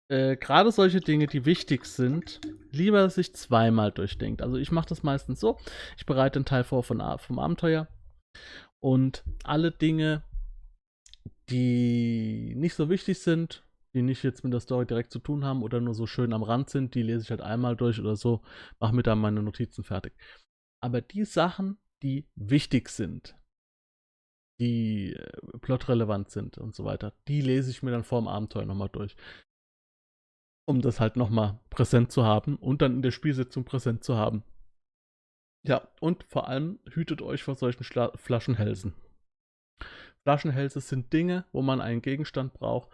[0.08, 4.40] äh, gerade solche Dinge, die wichtig sind, lieber sich zweimal durchdenkt.
[4.40, 5.58] Also ich mache das meistens so,
[5.96, 7.88] ich bereite einen Teil vor von, vom Abenteuer
[8.80, 10.22] und alle Dinge,
[11.50, 13.64] die nicht so wichtig sind,
[13.94, 16.42] die nicht jetzt mit der Story direkt zu tun haben oder nur so schön am
[16.42, 18.42] Rand sind, die lese ich halt einmal durch oder so,
[18.80, 20.14] mache mir dann meine Notizen fertig.
[20.82, 23.36] Aber die Sachen, die wichtig sind,
[24.60, 28.64] die äh, plotrelevant sind und so weiter, die lese ich mir dann vor dem Abenteuer
[28.64, 29.16] nochmal durch.
[30.68, 34.44] Um das halt nochmal präsent zu haben und dann in der Spielsitzung präsent zu haben.
[35.64, 38.94] Ja, und vor allem hütet euch vor solchen Schla Flaschenhälsen.
[40.24, 42.88] Flaschenhälse sind Dinge, wo man einen Gegenstand braucht,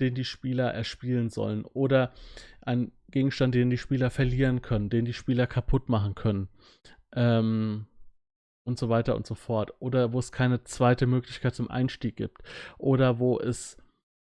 [0.00, 1.64] den die Spieler erspielen sollen.
[1.64, 2.12] Oder
[2.60, 6.48] einen Gegenstand, den die Spieler verlieren können, den die Spieler kaputt machen können.
[7.12, 7.86] Ähm,
[8.64, 9.72] und so weiter und so fort.
[9.80, 12.42] Oder wo es keine zweite Möglichkeit zum Einstieg gibt.
[12.78, 13.76] Oder wo es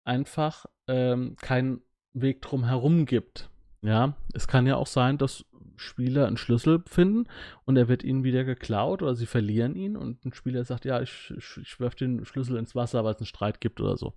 [0.05, 3.51] einfach ähm, keinen Weg drum herum gibt.
[3.83, 5.45] Ja, es kann ja auch sein, dass
[5.77, 7.29] Spieler einen Schlüssel finden
[7.65, 11.01] und er wird ihnen wieder geklaut oder sie verlieren ihn und ein Spieler sagt, ja,
[11.01, 14.15] ich, ich, ich werfe den Schlüssel ins Wasser, weil es einen Streit gibt oder so.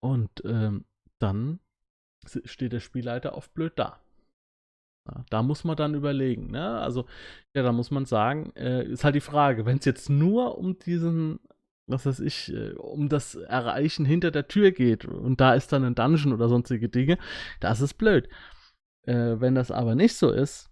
[0.00, 0.84] Und ähm,
[1.18, 1.60] dann
[2.44, 4.00] steht der Spielleiter oft blöd da.
[5.08, 6.50] Ja, da muss man dann überlegen.
[6.50, 6.78] Ne?
[6.78, 7.06] Also,
[7.54, 10.78] ja, da muss man sagen, äh, ist halt die Frage, wenn es jetzt nur um
[10.78, 11.40] diesen,
[11.86, 15.84] was weiß ich, äh, um das Erreichen hinter der Tür geht und da ist dann
[15.84, 17.18] ein Dungeon oder sonstige Dinge,
[17.60, 18.28] das ist blöd.
[19.06, 20.70] Äh, wenn das aber nicht so ist,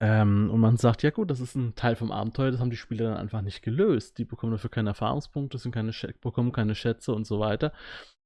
[0.00, 2.76] ähm, und man sagt, ja gut, das ist ein Teil vom Abenteuer, das haben die
[2.76, 4.18] Spieler dann einfach nicht gelöst.
[4.18, 7.72] Die bekommen dafür keine Erfahrungspunkte, sind keine bekommen keine Schätze und so weiter.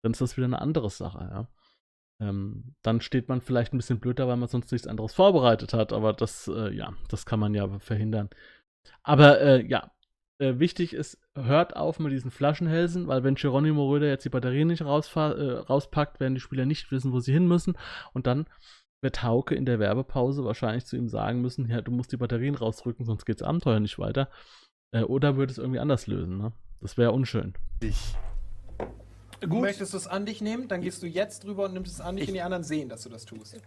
[0.03, 1.49] Dann ist das wieder eine andere Sache, ja.
[2.20, 5.93] Ähm, dann steht man vielleicht ein bisschen blöder, weil man sonst nichts anderes vorbereitet hat,
[5.93, 8.29] aber das, äh, ja, das kann man ja verhindern.
[9.03, 9.91] Aber äh, ja,
[10.39, 14.68] äh, wichtig ist, hört auf mit diesen Flaschenhälsen, weil wenn Geronimo Röder jetzt die Batterien
[14.68, 17.77] nicht äh, rauspackt, werden die Spieler nicht wissen, wo sie hin müssen
[18.12, 18.47] und dann
[19.03, 22.55] wird Hauke in der Werbepause wahrscheinlich zu ihm sagen müssen, ja, du musst die Batterien
[22.55, 24.29] rausrücken, sonst geht's Abenteuer nicht weiter.
[24.93, 26.53] Äh, oder würde es irgendwie anders lösen, ne?
[26.81, 27.55] Das wäre unschön.
[27.81, 28.15] Ich.
[29.47, 32.15] Möchtest du es an dich nehmen, dann gehst du jetzt drüber und nimmst es an
[32.17, 33.61] dich Ich- und die anderen sehen, dass du das tust.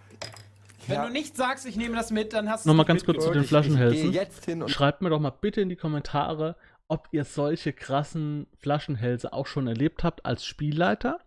[0.88, 1.06] Wenn Ja.
[1.08, 3.44] du nicht sagst, ich nehme das mit, dann hast du Nochmal ganz kurz zu den.
[3.44, 4.06] Flaschenhälsen.
[4.06, 6.56] Ich gehe jetzt hin und Schreibt mir doch mal bitte in die Kommentare,
[6.88, 11.20] ob ihr solche krassen Flaschenhälse auch schon erlebt habt als Spielleiter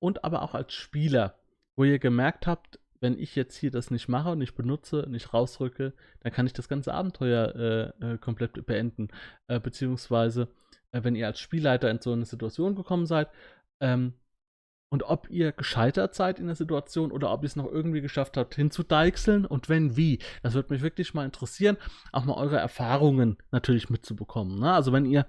[0.00, 1.34] und aber auch als Spieler,
[1.76, 5.92] wo ihr gemerkt habt, wenn ich jetzt hier das nicht mache nicht benutze, nicht rausrücke,
[6.20, 9.08] dann kann ich das ganze Abenteuer äh, äh, komplett beenden.
[9.48, 10.48] Äh, beziehungsweise,
[10.92, 13.28] äh, wenn ihr als Spielleiter in so eine Situation gekommen seid,
[13.80, 14.14] ähm,
[14.92, 18.36] und ob ihr gescheitert seid in der Situation oder ob ihr es noch irgendwie geschafft
[18.36, 20.18] habt, hinzudeichseln und wenn, wie.
[20.42, 21.78] Das würde mich wirklich mal interessieren,
[22.12, 24.58] auch mal eure Erfahrungen natürlich mitzubekommen.
[24.58, 24.70] Ne?
[24.70, 25.24] Also wenn ihr,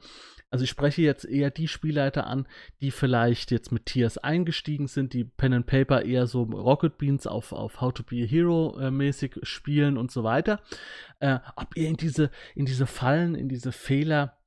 [0.52, 2.46] also ich spreche jetzt eher die Spielleiter an,
[2.82, 7.26] die vielleicht jetzt mit Tiers eingestiegen sind, die Pen and Paper eher so Rocket Beans
[7.26, 10.60] auf, auf How to be a Hero äh, mäßig spielen und so weiter.
[11.22, 14.38] Äh, ob ihr in diese, in diese Fallen, in diese Fehler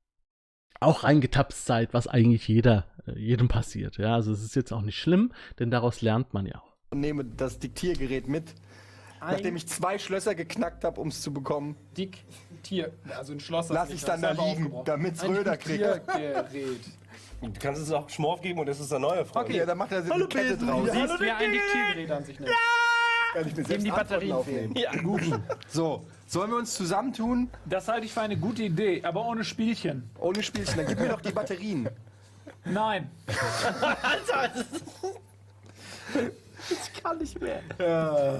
[0.79, 2.85] auch reingetapst seid, was eigentlich jeder,
[3.15, 3.97] jedem passiert.
[3.99, 6.95] Ja, also es ist jetzt auch nicht schlimm, denn daraus lernt man ja auch.
[6.95, 8.55] nehme das Diktiergerät mit.
[9.21, 12.93] Nachdem ich zwei Schlösser geknackt habe, um es zu bekommen, Diktier.
[13.17, 13.71] Also ein Schloss.
[13.71, 15.85] lasse ich es dann da liegen, damit es Röder kriegt.
[15.85, 16.81] Diktiergerät.
[17.43, 19.49] Du kannst es auch Schmorf geben und das ist der neue Freund.
[19.49, 20.87] Okay, dann macht er eine Kette draus.
[20.89, 20.95] Ja.
[20.95, 22.53] Siehst, wer ein Diktiergerät an sich nimmt.
[23.33, 24.75] Kann ich mir Dem selbst die Batterien aufnehmen.
[24.75, 25.43] fehlen.
[25.69, 27.51] So, sollen wir uns zusammentun?
[27.67, 30.09] Das halte ich für eine gute Idee, aber ohne Spielchen.
[30.19, 30.77] Ohne Spielchen.
[30.77, 31.89] Dann gib mir doch die Batterien.
[32.67, 33.11] Nein.
[36.69, 37.61] Ich kann nicht mehr.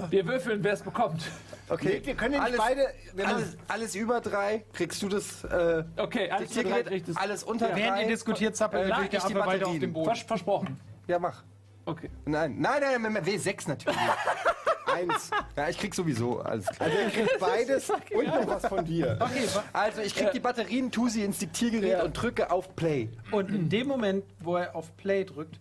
[0.09, 1.23] Wir würfeln, wer es bekommt.
[1.69, 3.27] Okay, Wir können ja nicht alles, beide.
[3.29, 4.63] Alles, alles über drei.
[4.73, 7.01] Kriegst du das äh, Okay, alles für drei.
[7.15, 8.01] Alles unter Während drei?
[8.03, 10.05] ihr diskutiert, zappelt Äh, ich die weiter auf dem Boden.
[10.07, 10.79] Vers versprochen.
[11.07, 11.43] Ja, mach.
[11.85, 12.09] Okay.
[12.25, 13.99] Nein, nein, nein, nein, W6 natürlich.
[14.97, 15.31] Eins.
[15.55, 16.89] Ja, ich krieg sowieso alles klar.
[16.89, 19.17] Also ihr kriegt beides und noch was von dir.
[19.19, 22.03] Okay, wa- Also, ich krieg die Batterien, tu sie ins Diktiergerät Ja.
[22.03, 23.09] und drücke auf Play.
[23.31, 25.59] und in dem Moment, wo er auf Play drückt,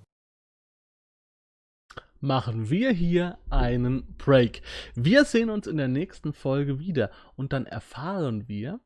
[2.21, 4.63] machen wir hier einen Break.
[4.95, 8.81] Wir sehen uns in der nächsten Folge wieder und dann erfahren wir,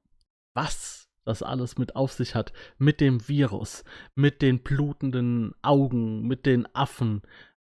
[0.55, 2.53] was das alles mit auf sich hat.
[2.79, 3.85] Mit dem Virus,
[4.15, 7.23] mit den blutenden Augen, mit den Affen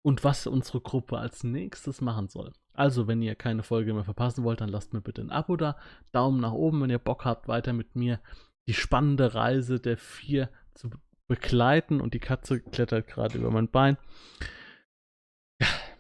[0.10, 2.52] und was unsere Gruppe als nächstes machen soll.
[2.74, 5.78] Also, wenn ihr keine Folge mehr verpassen wollt, dann lasst mir bitte ein Abo da.
[6.12, 8.20] Daumen nach oben, wenn ihr Bock habt, weiter mit mir
[8.68, 10.90] die spannende Reise der vier zu
[11.28, 12.02] begleiten.
[12.02, 13.98] Und die Katze klettert gerade über mein Bein.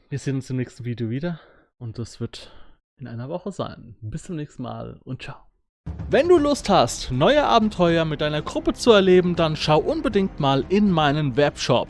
[0.09, 1.39] Wir sehen uns im nächsten Video wieder
[1.77, 2.51] und das wird
[2.99, 3.95] in einer Woche sein.
[4.01, 5.37] Bis zum nächsten Mal und ciao.
[6.09, 10.65] Wenn du Lust hast, neue Abenteuer mit deiner Gruppe zu erleben, dann schau unbedingt mal
[10.69, 11.89] in meinen Webshop